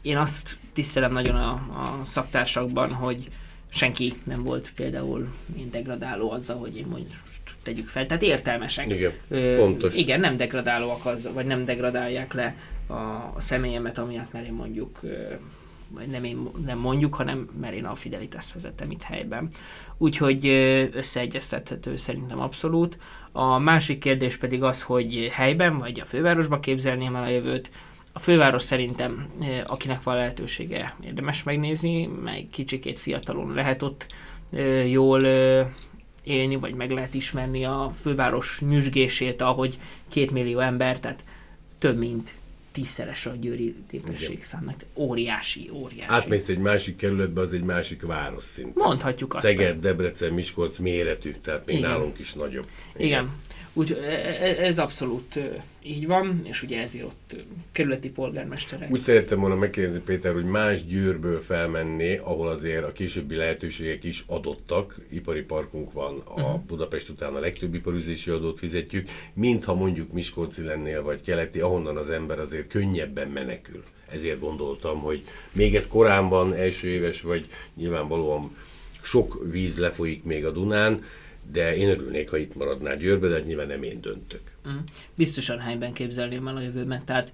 én 0.03 0.17
azt 0.17 0.57
tisztelem 0.73 1.13
nagyon 1.13 1.37
a, 1.37 1.51
a 1.53 2.05
szaktársakban, 2.05 2.93
hogy 2.93 3.31
senki 3.69 4.15
nem 4.25 4.43
volt 4.43 4.73
például 4.75 5.35
degradáló 5.71 6.31
azzal, 6.31 6.59
hogy 6.59 6.77
én 6.77 6.87
most 6.87 7.41
tegyük 7.63 7.89
fel. 7.89 8.07
Tehát 8.07 8.23
értelmesek. 8.23 8.91
Igen, 8.91 9.13
ez 9.31 9.49
Ö, 9.49 9.57
fontos. 9.57 9.95
Igen, 9.95 10.21
nem 10.21 10.37
degradálóak 10.37 11.07
az, 11.07 11.29
vagy 11.33 11.47
nem 11.47 11.65
degradálják 11.65 12.33
le 12.33 12.57
a, 12.87 13.41
személyemet, 13.41 13.99
amiatt 13.99 14.33
mert 14.33 14.47
én 14.47 14.53
mondjuk 14.53 15.01
vagy 15.89 16.07
nem, 16.07 16.25
én, 16.25 16.49
nem 16.65 16.79
mondjuk, 16.79 17.15
hanem 17.15 17.49
mert 17.61 17.75
én 17.75 17.85
a 17.85 17.95
Fidelitas 17.95 18.53
vezettem 18.53 18.91
itt 18.91 19.03
helyben. 19.03 19.49
Úgyhogy 19.97 20.47
összeegyeztethető 20.93 21.97
szerintem 21.97 22.41
abszolút. 22.41 22.99
A 23.33 23.59
másik 23.59 23.99
kérdés 23.99 24.37
pedig 24.37 24.63
az, 24.63 24.83
hogy 24.83 25.29
helyben 25.33 25.79
vagy 25.79 26.01
a 26.01 26.05
fővárosba 26.05 26.61
képzelném 26.61 27.17
el 27.17 27.23
a 27.23 27.29
jövőt. 27.29 27.71
A 28.13 28.19
főváros 28.19 28.63
szerintem, 28.63 29.31
akinek 29.67 30.03
van 30.03 30.17
lehetősége, 30.17 30.97
érdemes 31.05 31.43
megnézni, 31.43 32.07
meg 32.07 32.47
kicsikét 32.51 32.99
fiatalon 32.99 33.55
lehet 33.55 33.83
ott 33.83 34.07
jól 34.87 35.23
élni, 36.23 36.57
vagy 36.57 36.75
meg 36.75 36.91
lehet 36.91 37.15
ismerni 37.15 37.65
a 37.65 37.93
főváros 38.01 38.61
nyüzsgését, 38.61 39.43
ahogy 39.43 39.79
két 40.09 40.31
millió 40.31 40.59
ember, 40.59 41.01
tehát 41.01 41.25
több 41.79 41.99
mint 41.99 42.35
tízszeres 42.75 43.27
a 43.27 43.35
győri 43.41 43.75
népességszámnak. 43.91 44.85
Óriási, 44.95 45.71
óriási. 45.73 46.13
Átmész 46.13 46.49
egy 46.49 46.59
másik 46.59 46.97
kerületbe, 46.97 47.41
az 47.41 47.53
egy 47.53 47.63
másik 47.63 48.03
város 48.03 48.45
szint. 48.45 48.75
Mondhatjuk 48.75 49.35
azt. 49.35 49.45
Szeged, 49.45 49.81
Debrecen, 49.81 50.33
Miskolc 50.33 50.79
méretű, 50.79 51.35
tehát 51.43 51.67
még 51.67 51.77
Igen. 51.77 51.91
nálunk 51.91 52.19
is 52.19 52.33
nagyobb. 52.33 52.67
Igen. 52.97 53.07
Igen. 53.07 53.31
Úgy, 53.77 53.93
e, 53.93 54.07
e, 54.07 54.65
ez 54.65 54.79
abszolút 54.79 55.39
így 55.83 56.07
van, 56.07 56.41
és 56.45 56.63
ugye 56.63 56.81
ezért 56.81 57.05
ott 57.05 57.37
kerületi 57.73 58.11
polgármesterek. 58.11 58.91
Úgy 58.91 59.01
szerettem 59.01 59.41
volna 59.41 59.55
megkérdezni 59.55 60.01
Péter, 60.01 60.33
hogy 60.33 60.45
más 60.45 60.85
győrből 60.85 61.41
felmenni, 61.41 62.17
ahol 62.17 62.49
azért 62.49 62.85
a 62.85 62.93
későbbi 62.93 63.35
lehetőségek 63.35 64.05
is 64.05 64.25
adottak, 64.27 64.97
ipari 65.09 65.43
parkunk 65.43 65.93
van, 65.93 66.23
a 66.25 66.41
uh-huh. 66.41 66.61
Budapest 66.61 67.09
után 67.09 67.35
a 67.35 67.39
legtöbb 67.39 67.75
iparüzési 67.75 68.31
adót 68.31 68.59
fizetjük, 68.59 69.09
mintha 69.33 69.75
mondjuk 69.75 70.13
Miskolci 70.13 70.63
lennél, 70.63 71.03
vagy 71.03 71.21
keleti, 71.21 71.61
ahonnan 71.61 71.97
az 71.97 72.11
ember 72.11 72.39
azért 72.39 72.69
könnyebben 72.69 73.29
menekül. 73.29 73.83
Ezért 74.11 74.41
gondoltam, 74.41 75.01
hogy 75.01 75.25
még 75.53 75.75
ez 75.75 75.89
korábban, 75.89 76.55
első 76.55 76.89
éves, 76.89 77.23
vagy 77.23 77.47
nyilvánvalóan 77.75 78.57
sok 79.03 79.47
víz 79.51 79.79
lefolyik 79.79 80.25
még 80.25 80.45
a 80.45 80.51
Dunán, 80.51 81.05
de 81.53 81.77
én 81.77 81.89
örülnék, 81.89 82.31
ha 82.31 82.37
itt 82.37 82.55
maradnál 82.55 82.97
Győrbe, 82.97 83.29
de 83.29 83.41
nyilván 83.41 83.67
nem 83.67 83.83
én 83.83 84.01
döntök. 84.01 84.41
Mm. 84.69 84.77
Biztosan 85.15 85.59
helyben 85.59 85.93
képzelném 85.93 86.49
el 86.49 86.57
a 86.57 86.61
jövőmet, 86.61 87.05
tehát 87.05 87.33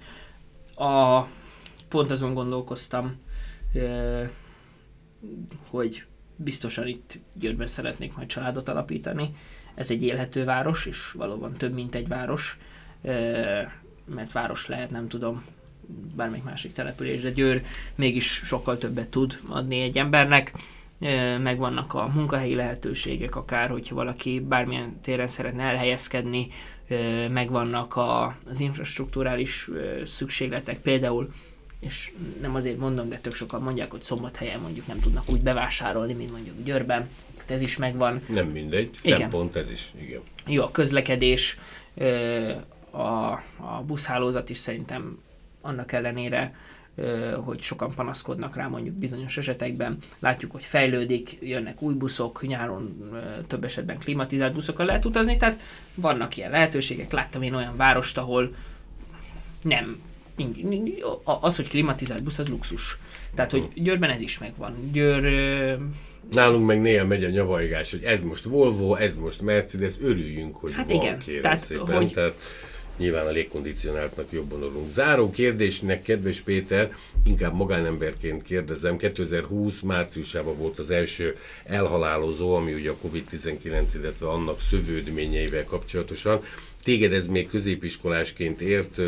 a, 0.74 1.26
pont 1.88 2.10
azon 2.10 2.34
gondolkoztam, 2.34 3.18
hogy 5.68 6.04
biztosan 6.36 6.86
itt 6.86 7.18
Győrben 7.32 7.66
szeretnék 7.66 8.16
majd 8.16 8.28
családot 8.28 8.68
alapítani. 8.68 9.34
Ez 9.74 9.90
egy 9.90 10.02
élhető 10.02 10.44
város, 10.44 10.86
és 10.86 11.12
valóban 11.12 11.52
több, 11.52 11.72
mint 11.72 11.94
egy 11.94 12.08
város, 12.08 12.58
mert 14.04 14.32
város 14.32 14.66
lehet, 14.66 14.90
nem 14.90 15.08
tudom, 15.08 15.44
bármelyik 16.16 16.44
másik 16.44 16.72
település, 16.72 17.20
de 17.20 17.30
Győr 17.30 17.62
mégis 17.94 18.26
sokkal 18.26 18.78
többet 18.78 19.08
tud 19.08 19.40
adni 19.48 19.80
egy 19.80 19.98
embernek 19.98 20.52
megvannak 21.42 21.94
a 21.94 22.10
munkahelyi 22.14 22.54
lehetőségek, 22.54 23.36
akár 23.36 23.70
hogyha 23.70 23.94
valaki 23.94 24.40
bármilyen 24.40 25.00
téren 25.00 25.26
szeretne 25.26 25.62
elhelyezkedni, 25.62 26.48
megvannak 27.30 27.96
a, 27.96 28.36
az 28.50 28.60
infrastruktúrális 28.60 29.70
szükségletek, 30.06 30.80
például 30.80 31.32
és 31.80 32.12
nem 32.40 32.54
azért 32.54 32.78
mondom, 32.78 33.08
de 33.08 33.18
tök 33.18 33.34
sokan 33.34 33.62
mondják, 33.62 33.90
hogy 33.90 34.02
szombathelyen 34.02 34.60
mondjuk 34.60 34.86
nem 34.86 35.00
tudnak 35.00 35.28
úgy 35.30 35.40
bevásárolni, 35.40 36.12
mint 36.12 36.30
mondjuk 36.30 36.64
Győrben. 36.64 37.08
Tehát 37.34 37.50
ez 37.50 37.60
is 37.60 37.76
megvan. 37.76 38.22
Nem 38.28 38.46
mindegy, 38.46 38.90
igen. 39.02 39.18
szempont 39.18 39.56
ez 39.56 39.70
is, 39.70 39.92
igen. 40.00 40.20
Jó, 40.46 40.62
a 40.62 40.70
közlekedés, 40.70 41.58
a, 42.90 43.32
a 43.56 43.82
buszhálózat 43.86 44.50
is 44.50 44.58
szerintem 44.58 45.18
annak 45.60 45.92
ellenére 45.92 46.54
hogy 47.44 47.60
sokan 47.60 47.94
panaszkodnak 47.94 48.56
rá 48.56 48.66
mondjuk 48.66 48.94
bizonyos 48.94 49.36
esetekben. 49.36 49.98
Látjuk, 50.18 50.50
hogy 50.52 50.64
fejlődik, 50.64 51.38
jönnek 51.40 51.82
új 51.82 51.94
buszok, 51.94 52.42
nyáron 52.46 53.10
több 53.46 53.64
esetben 53.64 53.98
klimatizált 53.98 54.52
buszokkal 54.52 54.86
lehet 54.86 55.04
utazni, 55.04 55.36
tehát 55.36 55.60
vannak 55.94 56.36
ilyen 56.36 56.50
lehetőségek. 56.50 57.12
Láttam 57.12 57.42
én 57.42 57.54
olyan 57.54 57.76
várost, 57.76 58.18
ahol 58.18 58.54
nem. 59.62 60.02
Az, 61.24 61.56
hogy 61.56 61.68
klimatizált 61.68 62.22
busz, 62.22 62.38
az 62.38 62.48
luxus. 62.48 62.98
Tehát, 63.34 63.50
hogy 63.50 63.68
Győrben 63.74 64.10
ez 64.10 64.20
is 64.20 64.38
megvan. 64.38 64.90
Győr 64.92 65.78
Nálunk 66.30 66.66
meg 66.66 66.80
néha 66.80 67.04
megy 67.06 67.24
a 67.24 67.28
nyavajgás, 67.28 67.90
hogy 67.90 68.02
ez 68.02 68.22
most 68.22 68.44
Volvo, 68.44 68.94
ez 68.94 69.16
most 69.16 69.40
Mercedes, 69.42 69.92
örüljünk, 70.02 70.56
hogy 70.56 70.74
hát 70.74 70.86
van, 70.92 71.02
igen. 71.02 71.18
kérem 71.18 71.42
Tehát, 71.42 71.60
szépen. 71.60 71.96
hogy- 71.96 72.12
Tehát 72.12 72.34
nyilván 72.96 73.26
a 73.26 73.30
légkondicionáltnak 73.30 74.32
jobban 74.32 74.62
örülünk. 74.62 74.90
Záró 74.90 75.30
kérdésnek, 75.30 76.02
kedves 76.02 76.40
Péter, 76.40 76.94
inkább 77.24 77.54
magánemberként 77.54 78.42
kérdezem, 78.42 78.96
2020 78.96 79.80
márciusában 79.80 80.56
volt 80.56 80.78
az 80.78 80.90
első 80.90 81.36
elhalálozó, 81.64 82.54
ami 82.54 82.72
ugye 82.72 82.90
a 82.90 82.96
Covid-19, 83.08 83.90
illetve 83.94 84.28
annak 84.28 84.60
szövődményeivel 84.60 85.64
kapcsolatosan. 85.64 86.42
Téged 86.82 87.12
ez 87.12 87.26
még 87.26 87.48
középiskolásként 87.48 88.60
ért, 88.60 89.00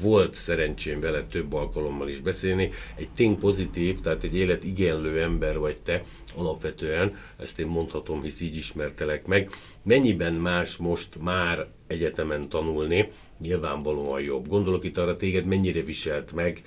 volt 0.00 0.34
szerencsém 0.34 1.00
vele 1.00 1.24
több 1.24 1.52
alkalommal 1.52 2.08
is 2.08 2.20
beszélni. 2.20 2.70
Egy 2.96 3.08
tény 3.14 3.38
pozitív, 3.38 4.00
tehát 4.00 4.22
egy 4.22 4.36
életigenlő 4.36 5.22
ember 5.22 5.58
vagy 5.58 5.76
te 5.76 6.04
alapvetően, 6.34 7.18
ezt 7.36 7.58
én 7.58 7.66
mondhatom, 7.66 8.22
hisz 8.22 8.40
így 8.40 8.56
ismertelek 8.56 9.26
meg. 9.26 9.50
Mennyiben 9.82 10.32
más 10.32 10.76
most 10.76 11.22
már 11.22 11.66
egyetemen 11.86 12.48
tanulni, 12.48 13.10
nyilvánvalóan 13.38 14.20
jobb. 14.20 14.48
Gondolok 14.48 14.84
itt 14.84 14.98
arra 14.98 15.16
téged 15.16 15.44
mennyire 15.44 15.82
viselt 15.82 16.32
meg, 16.32 16.62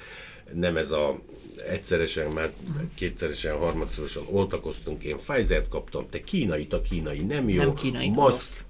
nem 0.54 0.78
ez 0.78 0.92
a 0.92 1.20
egyszeresen, 1.70 2.32
már 2.32 2.52
kétszeresen, 2.96 3.58
harmadszorosan 3.58 4.24
oltakoztunk, 4.32 5.04
én 5.04 5.18
Pfizer-t 5.18 5.70
kaptam, 5.70 6.06
te 6.10 6.24
kínait, 6.24 6.74
a 6.74 6.82
kínai 6.82 7.20
nem 7.20 7.50
jó, 7.50 7.62
Nem 7.62 7.74
kínait, 7.74 8.16
maszk, 8.16 8.66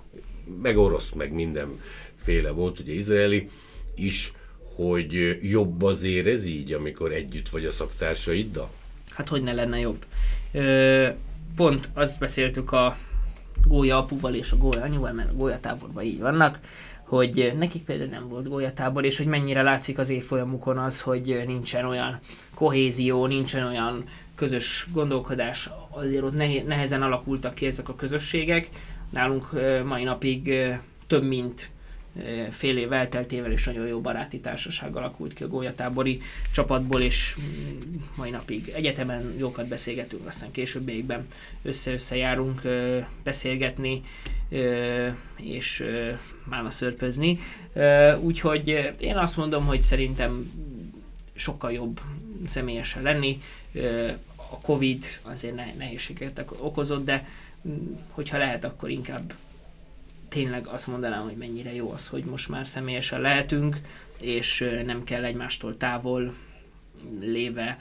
meg 0.61 0.77
orosz, 0.77 1.11
meg 1.11 1.33
mindenféle 1.33 2.49
volt, 2.49 2.79
ugye 2.79 2.93
izraeli 2.93 3.49
is, 3.95 4.31
hogy 4.75 5.37
jobb 5.41 5.81
azért 5.81 6.27
ez 6.27 6.45
így, 6.45 6.73
amikor 6.73 7.13
együtt 7.13 7.49
vagy 7.49 7.65
a 7.65 7.71
szaktársaiddal? 7.71 8.69
Hát 9.09 9.29
hogy 9.29 9.41
ne 9.41 9.53
lenne 9.53 9.79
jobb. 9.79 10.05
Ö, 10.51 11.07
pont 11.55 11.89
azt 11.93 12.19
beszéltük 12.19 12.71
a 12.71 12.97
gólya 13.67 13.97
apuval 13.97 14.33
és 14.33 14.51
a 14.51 14.57
gólya 14.57 14.81
anyuval, 14.81 15.11
mert 15.11 15.29
a 15.29 15.35
gólyatáborban 15.35 16.03
így 16.03 16.19
vannak, 16.19 16.59
hogy 17.03 17.53
nekik 17.57 17.83
például 17.83 18.09
nem 18.09 18.27
volt 18.27 18.49
gólyatábor, 18.49 19.05
és 19.05 19.17
hogy 19.17 19.25
mennyire 19.25 19.61
látszik 19.61 19.97
az 19.97 20.09
évfolyamukon 20.09 20.77
az, 20.77 21.01
hogy 21.01 21.43
nincsen 21.47 21.85
olyan 21.85 22.19
kohézió, 22.53 23.25
nincsen 23.25 23.65
olyan 23.67 24.03
közös 24.35 24.87
gondolkodás, 24.93 25.69
azért 25.89 26.23
ott 26.23 26.35
nehe- 26.35 26.67
nehezen 26.67 27.01
alakultak 27.01 27.53
ki 27.53 27.65
ezek 27.65 27.89
a 27.89 27.95
közösségek. 27.95 28.69
Nálunk 29.09 29.49
mai 29.85 30.03
napig 30.03 30.53
több 31.07 31.23
mint 31.23 31.69
fél 32.49 32.77
év 32.77 32.91
elteltével 32.93 33.51
és 33.51 33.65
nagyon 33.65 33.87
jó 33.87 34.01
baráti 34.01 34.39
társaság 34.39 34.95
alakult 34.95 35.33
ki 35.33 35.43
a 35.43 35.47
gólyatábori 35.47 36.21
csapatból, 36.53 37.01
és 37.01 37.35
mm, 37.39 37.95
mai 38.15 38.29
napig 38.29 38.71
egyetemen 38.75 39.33
jókat 39.37 39.67
beszélgetünk, 39.67 40.27
aztán 40.27 40.51
későbbiekben 40.51 41.27
össze-össze 41.61 42.15
járunk 42.15 42.61
beszélgetni, 43.23 44.01
és 45.35 45.79
ö, 45.79 46.11
mála 46.43 46.69
szörpözni. 46.69 47.39
Úgyhogy 48.19 48.93
én 48.99 49.17
azt 49.17 49.37
mondom, 49.37 49.65
hogy 49.65 49.81
szerintem 49.81 50.51
sokkal 51.33 51.71
jobb 51.71 52.01
személyesen 52.47 53.01
lenni. 53.01 53.41
A 54.35 54.57
Covid 54.61 55.05
azért 55.21 55.55
ne- 55.55 55.73
nehézséget 55.77 56.45
okozott, 56.57 57.05
de 57.05 57.27
mm, 57.67 57.93
hogyha 58.09 58.37
lehet, 58.37 58.63
akkor 58.63 58.89
inkább 58.89 59.33
tényleg 60.33 60.67
azt 60.67 60.87
mondanám, 60.87 61.23
hogy 61.23 61.35
mennyire 61.37 61.73
jó 61.73 61.91
az, 61.91 62.07
hogy 62.07 62.23
most 62.23 62.49
már 62.49 62.67
személyesen 62.67 63.21
lehetünk, 63.21 63.77
és 64.19 64.69
nem 64.85 65.03
kell 65.03 65.23
egymástól 65.23 65.77
távol 65.77 66.33
léve, 67.19 67.77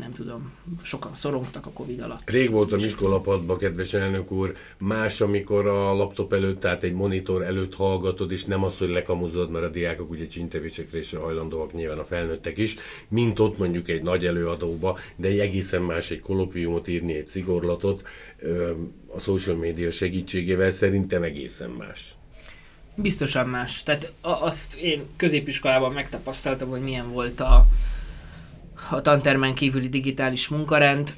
nem 0.00 0.12
tudom, 0.12 0.52
sokan 0.82 1.14
szorongtak 1.14 1.66
a 1.66 1.70
Covid 1.70 2.00
alatt. 2.00 2.30
Rég 2.30 2.50
voltam 2.50 2.78
iskolapadban, 2.78 3.58
kedves 3.58 3.94
elnök 3.94 4.30
úr, 4.30 4.56
más, 4.78 5.20
amikor 5.20 5.66
a 5.66 5.94
laptop 5.94 6.32
előtt, 6.32 6.60
tehát 6.60 6.82
egy 6.82 6.92
monitor 6.92 7.42
előtt 7.42 7.74
hallgatod, 7.74 8.30
és 8.30 8.44
nem 8.44 8.64
az, 8.64 8.78
hogy 8.78 8.88
lekamuzod, 8.88 9.50
mert 9.50 9.64
a 9.64 9.68
diákok 9.68 10.10
ugye 10.10 10.26
csintevésekre 10.26 10.98
is 10.98 11.14
hajlandóak, 11.14 11.72
nyilván 11.72 11.98
a 11.98 12.04
felnőttek 12.04 12.58
is, 12.58 12.76
mint 13.08 13.38
ott 13.38 13.58
mondjuk 13.58 13.88
egy 13.88 14.02
nagy 14.02 14.26
előadóba, 14.26 14.98
de 15.16 15.28
egy 15.28 15.38
egészen 15.38 15.82
más 15.82 16.10
egy 16.10 16.20
kolokviumot 16.20 16.88
írni, 16.88 17.14
egy 17.14 17.26
szigorlatot, 17.26 18.02
a 19.06 19.20
social 19.20 19.56
media 19.56 19.90
segítségével 19.90 20.70
szerintem 20.70 21.22
egészen 21.22 21.70
más. 21.70 22.14
Biztosan 22.94 23.48
más. 23.48 23.82
Tehát 23.82 24.12
azt 24.20 24.74
én 24.74 25.02
középiskolában 25.16 25.92
megtapasztaltam, 25.92 26.68
hogy 26.68 26.80
milyen 26.80 27.12
volt 27.12 27.40
a, 27.40 27.66
a 28.90 29.02
tantermen 29.02 29.54
kívüli 29.54 29.88
digitális 29.88 30.48
munkarend. 30.48 31.14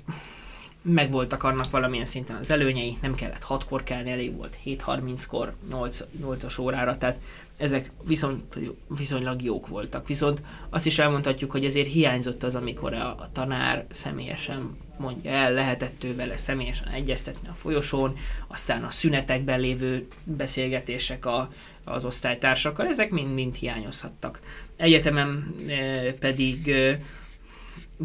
Megvoltak 0.83 1.43
annak 1.43 1.71
valamilyen 1.71 2.07
szinten 2.07 2.37
az 2.37 2.51
előnyei, 2.51 2.97
nem 3.03 3.15
kellett 3.15 3.47
6-kor 3.49 3.83
kelni, 3.83 4.11
elég 4.11 4.37
volt 4.37 4.57
7.30-kor, 4.65 5.55
8, 5.69 6.01
8-as 6.23 6.61
órára, 6.61 6.99
tehát 6.99 7.19
ezek 7.57 7.91
viszont, 8.05 8.59
viszonylag 8.89 9.43
jók 9.43 9.67
voltak. 9.67 10.07
Viszont 10.07 10.43
azt 10.71 10.87
is 10.87 10.99
elmondhatjuk, 10.99 11.51
hogy 11.51 11.65
ezért 11.65 11.93
hiányzott 11.93 12.43
az, 12.43 12.55
amikor 12.55 12.95
a, 12.95 13.09
a 13.09 13.29
tanár 13.33 13.87
személyesen 13.91 14.77
mondja 14.99 15.31
el, 15.31 15.53
lehetett 15.53 16.05
ő 16.05 16.15
vele 16.15 16.37
személyesen 16.37 16.89
egyeztetni 16.89 17.49
a 17.49 17.55
folyosón, 17.55 18.17
aztán 18.47 18.85
a 18.85 18.91
szünetekben 18.91 19.61
lévő 19.61 20.07
beszélgetések 20.25 21.27
a, 21.27 21.53
az 21.85 22.05
osztálytársakkal, 22.05 22.87
ezek 22.87 23.11
mind-mind 23.11 23.55
hiányozhattak. 23.55 24.41
Egyetemen 24.77 25.55
e, 25.69 26.13
pedig 26.13 26.69
e, 26.69 26.99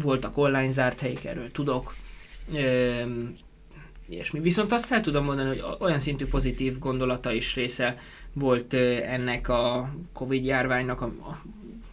voltak 0.00 0.38
online 0.38 0.70
zárt 0.70 1.00
helyek, 1.00 1.24
erről 1.24 1.50
tudok, 1.50 1.94
e, 2.54 3.04
ilyesmi. 4.08 4.40
Viszont 4.40 4.72
azt 4.72 4.92
el 4.92 5.00
tudom 5.00 5.24
mondani, 5.24 5.48
hogy 5.48 5.76
olyan 5.78 6.00
szintű 6.00 6.26
pozitív 6.26 6.78
gondolata 6.78 7.32
is 7.32 7.54
része 7.54 7.98
volt 8.32 8.74
ennek 8.74 9.48
a 9.48 9.94
Covid 10.12 10.44
járványnak, 10.44 11.00
a, 11.00 11.04
a, 11.04 11.42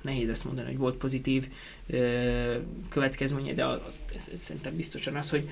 nehéz 0.01 0.29
ezt 0.29 0.45
mondani, 0.45 0.67
hogy 0.67 0.77
volt 0.77 0.95
pozitív 0.95 1.47
ö, 1.87 2.55
következménye, 2.89 3.53
de 3.53 3.65
az, 3.65 3.79
az, 3.87 3.99
ez 4.33 4.39
szerintem 4.39 4.75
biztosan 4.75 5.15
az, 5.15 5.29
hogy 5.29 5.49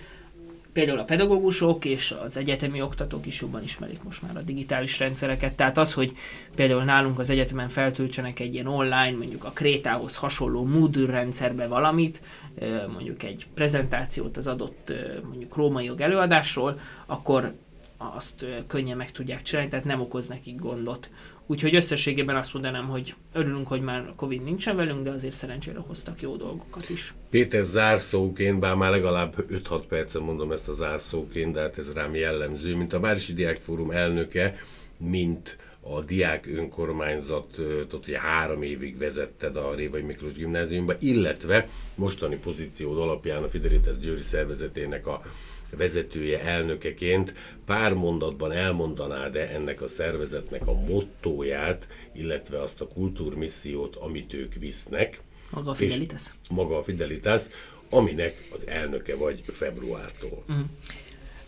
például 0.74 1.00
a 1.00 1.04
pedagógusok 1.04 1.86
és 1.86 2.16
az 2.24 2.38
egyetemi 2.38 2.82
oktatók 2.82 3.26
is 3.26 3.42
jobban 3.42 3.64
ismerik 3.64 4.04
most 4.04 4.22
már 4.22 4.38
a 4.38 4.42
digitális 4.42 5.00
rendszereket. 5.00 5.56
Tehát 5.56 5.78
az, 5.78 5.94
hogy 5.94 6.14
például 6.56 6.84
nálunk 6.84 7.20
az 7.20 7.30
egyetemen 7.30 7.70
feltöltsenek 7.70 8.40
egy 8.40 8.54
ilyen 8.54 8.68
online, 8.68 9.18
mondjuk 9.18 9.44
a 9.44 9.52
Krétához 9.52 10.16
hasonló 10.16 10.66
Moodle 10.66 11.12
rendszerbe 11.12 11.68
valamit, 11.68 12.22
mondjuk 12.92 13.24
egy 13.24 13.48
prezentációt 13.54 14.38
az 14.38 14.48
adott 14.48 14.94
mondjuk 15.28 15.56
római 15.56 15.86
jog 15.86 16.02
előadásról, 16.02 16.80
akkor 17.06 17.54
azt 18.16 18.46
könnyen 18.68 18.98
meg 18.98 19.12
tudják 19.12 19.42
csinálni, 19.42 19.70
tehát 19.70 19.86
nem 19.86 20.02
okoz 20.02 20.28
nekik 20.28 20.60
gondot. 20.60 21.10
Úgyhogy 21.46 21.76
összességében 21.76 22.36
azt 22.36 22.54
mondanám, 22.54 22.88
hogy 22.88 23.16
örülünk, 23.34 23.68
hogy 23.68 23.82
már 23.82 24.13
Covid 24.16 24.44
nincsen 24.44 24.76
velünk, 24.76 25.04
de 25.04 25.10
azért 25.10 25.34
szerencsére 25.34 25.80
hoztak 25.80 26.22
jó 26.22 26.36
dolgokat 26.36 26.89
is. 26.89 27.13
Péter 27.30 27.63
zárszóként, 27.63 28.60
bár 28.60 28.76
már 28.76 28.92
legalább 28.92 29.46
5-6 29.50 29.84
percen 29.88 30.22
mondom 30.22 30.52
ezt 30.52 30.70
a 30.70 30.74
zárszóként, 30.74 31.54
de 31.54 31.62
hát 31.62 31.78
ez 31.78 31.94
rám 31.94 32.16
jellemző, 32.16 32.76
mint 32.76 32.94
a 32.94 33.00
Városi 33.00 33.34
Diák 33.34 33.58
Fórum 33.58 33.92
elnöke, 33.92 34.56
mint 34.98 35.58
a 35.80 36.04
diák 36.04 36.48
önkormányzatot 36.48 38.06
ugye 38.08 38.20
három 38.20 38.62
évig 38.62 38.98
vezetted 38.98 39.56
a 39.56 39.74
Révai 39.76 40.02
Miklós 40.02 40.34
gimnáziumba, 40.34 40.94
illetve 41.00 41.68
mostani 41.96 42.36
pozíciód 42.36 42.98
alapján 42.98 43.44
a 43.44 43.48
Fidelitas 43.50 43.98
Győri 44.00 44.24
szervezetének 44.24 45.08
a 45.08 45.22
vezetője, 45.78 46.42
elnökeként 46.42 47.34
pár 47.66 47.94
mondatban 47.94 48.52
elmondanád-e 48.52 49.50
ennek 49.54 49.82
a 49.82 49.88
szervezetnek 49.88 50.68
a 50.68 50.74
mottóját, 50.74 51.88
illetve 52.12 52.62
azt 52.62 52.82
a 52.82 52.88
kultúrmissziót, 52.88 53.96
amit 53.96 54.34
ők 54.34 54.54
visznek, 54.54 55.22
Maga 55.50 55.72
a 55.72 55.74
Fidelitas? 55.74 56.34
maga 56.50 56.78
a 56.78 56.84
Fidelitas, 56.84 57.44
aminek 57.90 58.36
az 58.54 58.68
elnöke 58.68 59.16
vagy 59.16 59.42
februártól. 59.46 60.44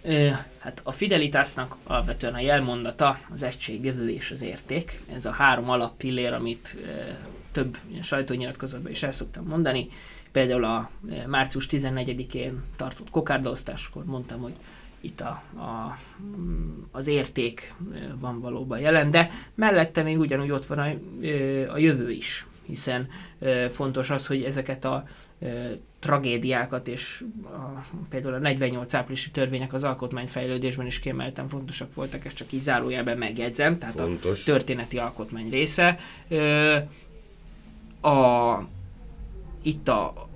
Ö, 0.04 0.30
Hát 0.58 0.82
a 0.84 0.92
Fidelitasnak 0.92 1.76
alapvetően 1.84 2.34
a 2.34 2.40
jelmondata 2.40 3.20
az 3.34 3.44
egység, 3.44 3.86
jövő 3.86 4.10
és 4.10 4.32
az 4.32 4.42
érték. 4.42 5.02
Ez 5.14 5.26
a 5.26 5.32
három 5.32 5.70
alappillér, 5.70 6.34
amit 6.34 6.78
ö, 6.86 6.88
több 7.52 7.78
sajtónyilatkozatban 8.02 8.92
is 8.92 9.04
el 9.04 9.12
szoktam 9.12 9.46
mondani. 9.48 9.90
Például 10.36 10.63
a 10.63 10.89
ö, 11.10 11.28
március 11.28 11.67
14-én 11.71 12.63
tartott 12.76 13.10
kokárdaosztáskor 13.10 14.06
mondtam, 14.06 14.41
hogy 14.41 14.54
itt 15.02 15.21
a, 15.21 15.43
a, 15.58 15.98
mm, 16.38 16.82
az 16.91 17.08
érték 17.08 17.74
ö, 17.93 17.98
van 18.19 18.39
valóban 18.39 18.80
jelen, 18.80 19.12
de 19.12 19.30
mellette 19.54 20.02
még 20.04 20.19
ugyanúgy 20.19 20.52
ott 20.52 20.65
van 20.65 20.80
a, 20.80 20.88
ö, 21.21 21.69
a 21.69 21.78
jövő 21.78 22.12
is. 22.12 22.48
hiszen 22.65 23.08
fontos 23.69 24.10
az, 24.10 24.28
hogy 24.28 24.43
ezeket 24.43 24.86
a 24.86 25.08
tragédiákat, 26.00 26.88
és 26.88 27.24
a, 27.43 27.86
például 28.10 28.34
a 28.34 28.39
48 28.39 28.93
áprilisi 28.93 29.32
törvények 29.32 29.74
az 29.74 29.84
alkotmányfejlődésben 29.84 30.86
is 30.86 31.00
kiemelten 31.00 31.48
fontosak 31.48 31.93
voltak, 31.93 32.26
ezt 32.26 32.36
csak 32.36 32.52
így 32.52 32.62
zárójelben 32.62 33.17
megjegyzem, 33.17 33.78
tehát 33.80 33.95
Fontos. 33.95 34.41
a 34.41 34.43
történeti 34.43 34.98
alkotmány 34.98 35.50
része. 35.50 36.00
A, 38.02 38.58
itt 39.65 39.88
a, 39.88 40.28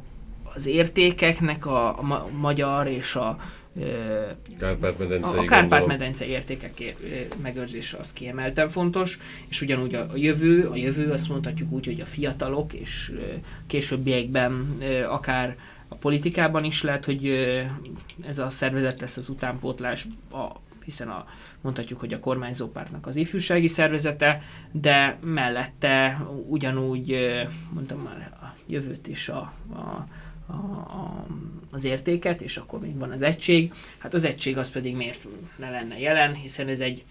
az 0.54 0.66
értékeknek 0.66 1.66
a, 1.66 1.88
a 1.88 2.28
magyar 2.38 2.88
és 2.88 3.16
a 3.16 3.38
a 5.22 5.46
Kárpát-medence 5.46 6.26
értékek 6.26 6.96
megőrzése 7.42 7.98
az 7.98 8.14
kiemelten 8.14 8.70
fontos, 8.70 9.20
és 9.48 9.62
ugyanúgy 9.62 9.96
a, 9.96 10.08
a 10.12 10.16
jövő, 10.16 10.68
a 10.68 10.76
jövő 10.76 11.12
azt 11.12 11.30
mondhatjuk 11.30 11.72
úgy, 11.72 11.86
hogy 11.86 12.02
a 12.02 12.06
fiatalok, 12.06 12.74
és 12.74 13.12
későbbiekben 13.68 14.78
akár 15.10 15.58
a 15.88 15.96
politikában 15.96 16.64
is 16.64 16.84
lehet, 16.84 17.06
hogy 17.06 17.28
ez 18.28 18.40
a 18.40 18.50
szervezet 18.50 19.00
lesz 19.00 19.18
az 19.18 19.30
utánpótlás, 19.30 20.08
a, 20.32 20.46
hiszen 20.84 21.08
a, 21.08 21.26
mondhatjuk, 21.62 22.00
hogy 22.00 22.14
a 22.14 22.20
kormányzó 22.20 22.68
pártnak 22.68 23.08
az 23.08 23.16
ifjúsági 23.16 23.68
szervezete, 23.68 24.42
de 24.72 25.18
mellette 25.22 26.28
ugyanúgy, 26.48 27.18
mondtam 27.74 28.00
már, 28.00 28.38
a 28.42 28.56
jövőt 28.68 29.08
is 29.08 29.30
a, 29.30 29.54
a 29.74 30.08
a, 30.50 30.54
a, 30.54 31.26
az 31.72 31.86
értéket, 31.86 32.42
és 32.42 32.58
akkor 32.58 32.80
még 32.80 32.98
van 32.98 33.12
az 33.12 33.22
egység. 33.22 33.74
Hát 33.98 34.14
az 34.14 34.24
egység 34.24 34.58
az 34.58 34.72
pedig 34.72 34.96
miért 34.96 35.28
ne 35.56 35.70
lenne 35.70 36.00
jelen, 36.00 36.34
hiszen 36.34 36.68
ez 36.68 36.80
egy 36.80 37.04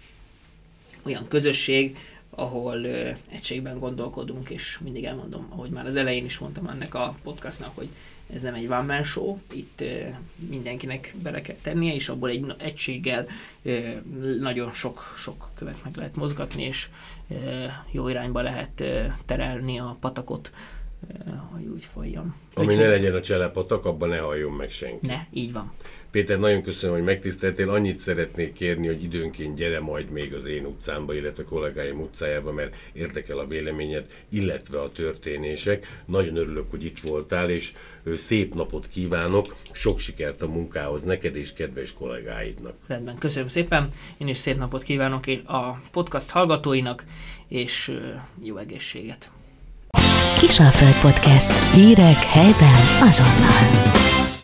olyan 1.01 1.27
közösség, 1.27 1.97
ahol 2.29 2.83
ö, 2.83 3.11
egységben 3.29 3.79
gondolkodunk, 3.79 4.49
és 4.49 4.79
mindig 4.83 5.03
elmondom, 5.03 5.47
ahogy 5.49 5.69
már 5.69 5.85
az 5.85 5.95
elején 5.95 6.25
is 6.25 6.37
mondtam 6.37 6.67
ennek 6.67 6.95
a 6.95 7.15
podcastnak, 7.23 7.71
hogy 7.75 7.89
ez 8.33 8.41
nem 8.41 8.53
egy 8.53 8.65
one 8.65 8.81
man 8.81 9.03
show, 9.03 9.37
itt 9.53 9.83
mindenkinek 10.49 11.15
bele 11.23 11.41
kell 11.41 11.55
tennie, 11.61 11.93
és 11.93 12.09
abból 12.09 12.29
egy 12.29 12.55
egységgel 12.57 13.27
nagyon 14.39 14.71
sok, 14.71 15.13
sok 15.17 15.49
követ 15.55 15.83
meg 15.83 15.95
lehet 15.95 16.15
mozgatni, 16.15 16.63
és 16.63 16.89
jó 17.91 18.07
irányba 18.07 18.41
lehet 18.41 18.83
terelni 19.25 19.79
a 19.79 19.97
patakot 19.99 20.51
hogy 21.51 21.65
úgy 21.65 21.85
folyjon. 21.85 22.35
Ami 22.53 22.65
Úgyhogy... 22.65 22.83
ne 22.83 22.89
legyen 22.89 23.15
a 23.15 23.21
cselepatak, 23.21 23.85
abban 23.85 24.09
ne 24.09 24.17
halljon 24.17 24.51
meg 24.51 24.69
senki. 24.69 25.07
Ne, 25.07 25.19
így 25.31 25.53
van. 25.53 25.71
Péter, 26.11 26.39
nagyon 26.39 26.61
köszönöm, 26.61 26.95
hogy 26.95 27.03
megtiszteltél. 27.03 27.69
Annyit 27.69 27.99
szeretnék 27.99 28.53
kérni, 28.53 28.87
hogy 28.87 29.03
időnként 29.03 29.55
gyere 29.55 29.79
majd 29.79 30.09
még 30.09 30.33
az 30.33 30.45
én 30.45 30.65
utcámba, 30.65 31.13
illetve 31.13 31.43
kollégáim 31.43 32.01
utcájába, 32.01 32.51
mert 32.51 32.75
érdekel 32.93 33.37
a 33.37 33.47
véleményed, 33.47 34.05
illetve 34.29 34.81
a 34.81 34.91
történések. 34.91 36.01
Nagyon 36.05 36.35
örülök, 36.35 36.69
hogy 36.69 36.83
itt 36.83 36.99
voltál, 36.99 37.49
és 37.49 37.71
szép 38.15 38.53
napot 38.53 38.87
kívánok, 38.87 39.55
sok 39.71 39.99
sikert 39.99 40.41
a 40.41 40.47
munkához 40.47 41.03
neked 41.03 41.35
és 41.35 41.53
kedves 41.53 41.93
kollégáidnak. 41.93 42.73
Rendben, 42.87 43.17
köszönöm 43.17 43.49
szépen. 43.49 43.93
Én 44.17 44.27
is 44.27 44.37
szép 44.37 44.57
napot 44.57 44.83
kívánok 44.83 45.23
a 45.45 45.79
podcast 45.91 46.29
hallgatóinak, 46.29 47.05
és 47.47 47.97
jó 48.43 48.57
egészséget. 48.57 49.31
Kisalföld 50.39 51.11
Podcast. 51.11 51.73
Hírek 51.73 52.17
helyben 52.17 52.79
azonnal. 53.01 54.28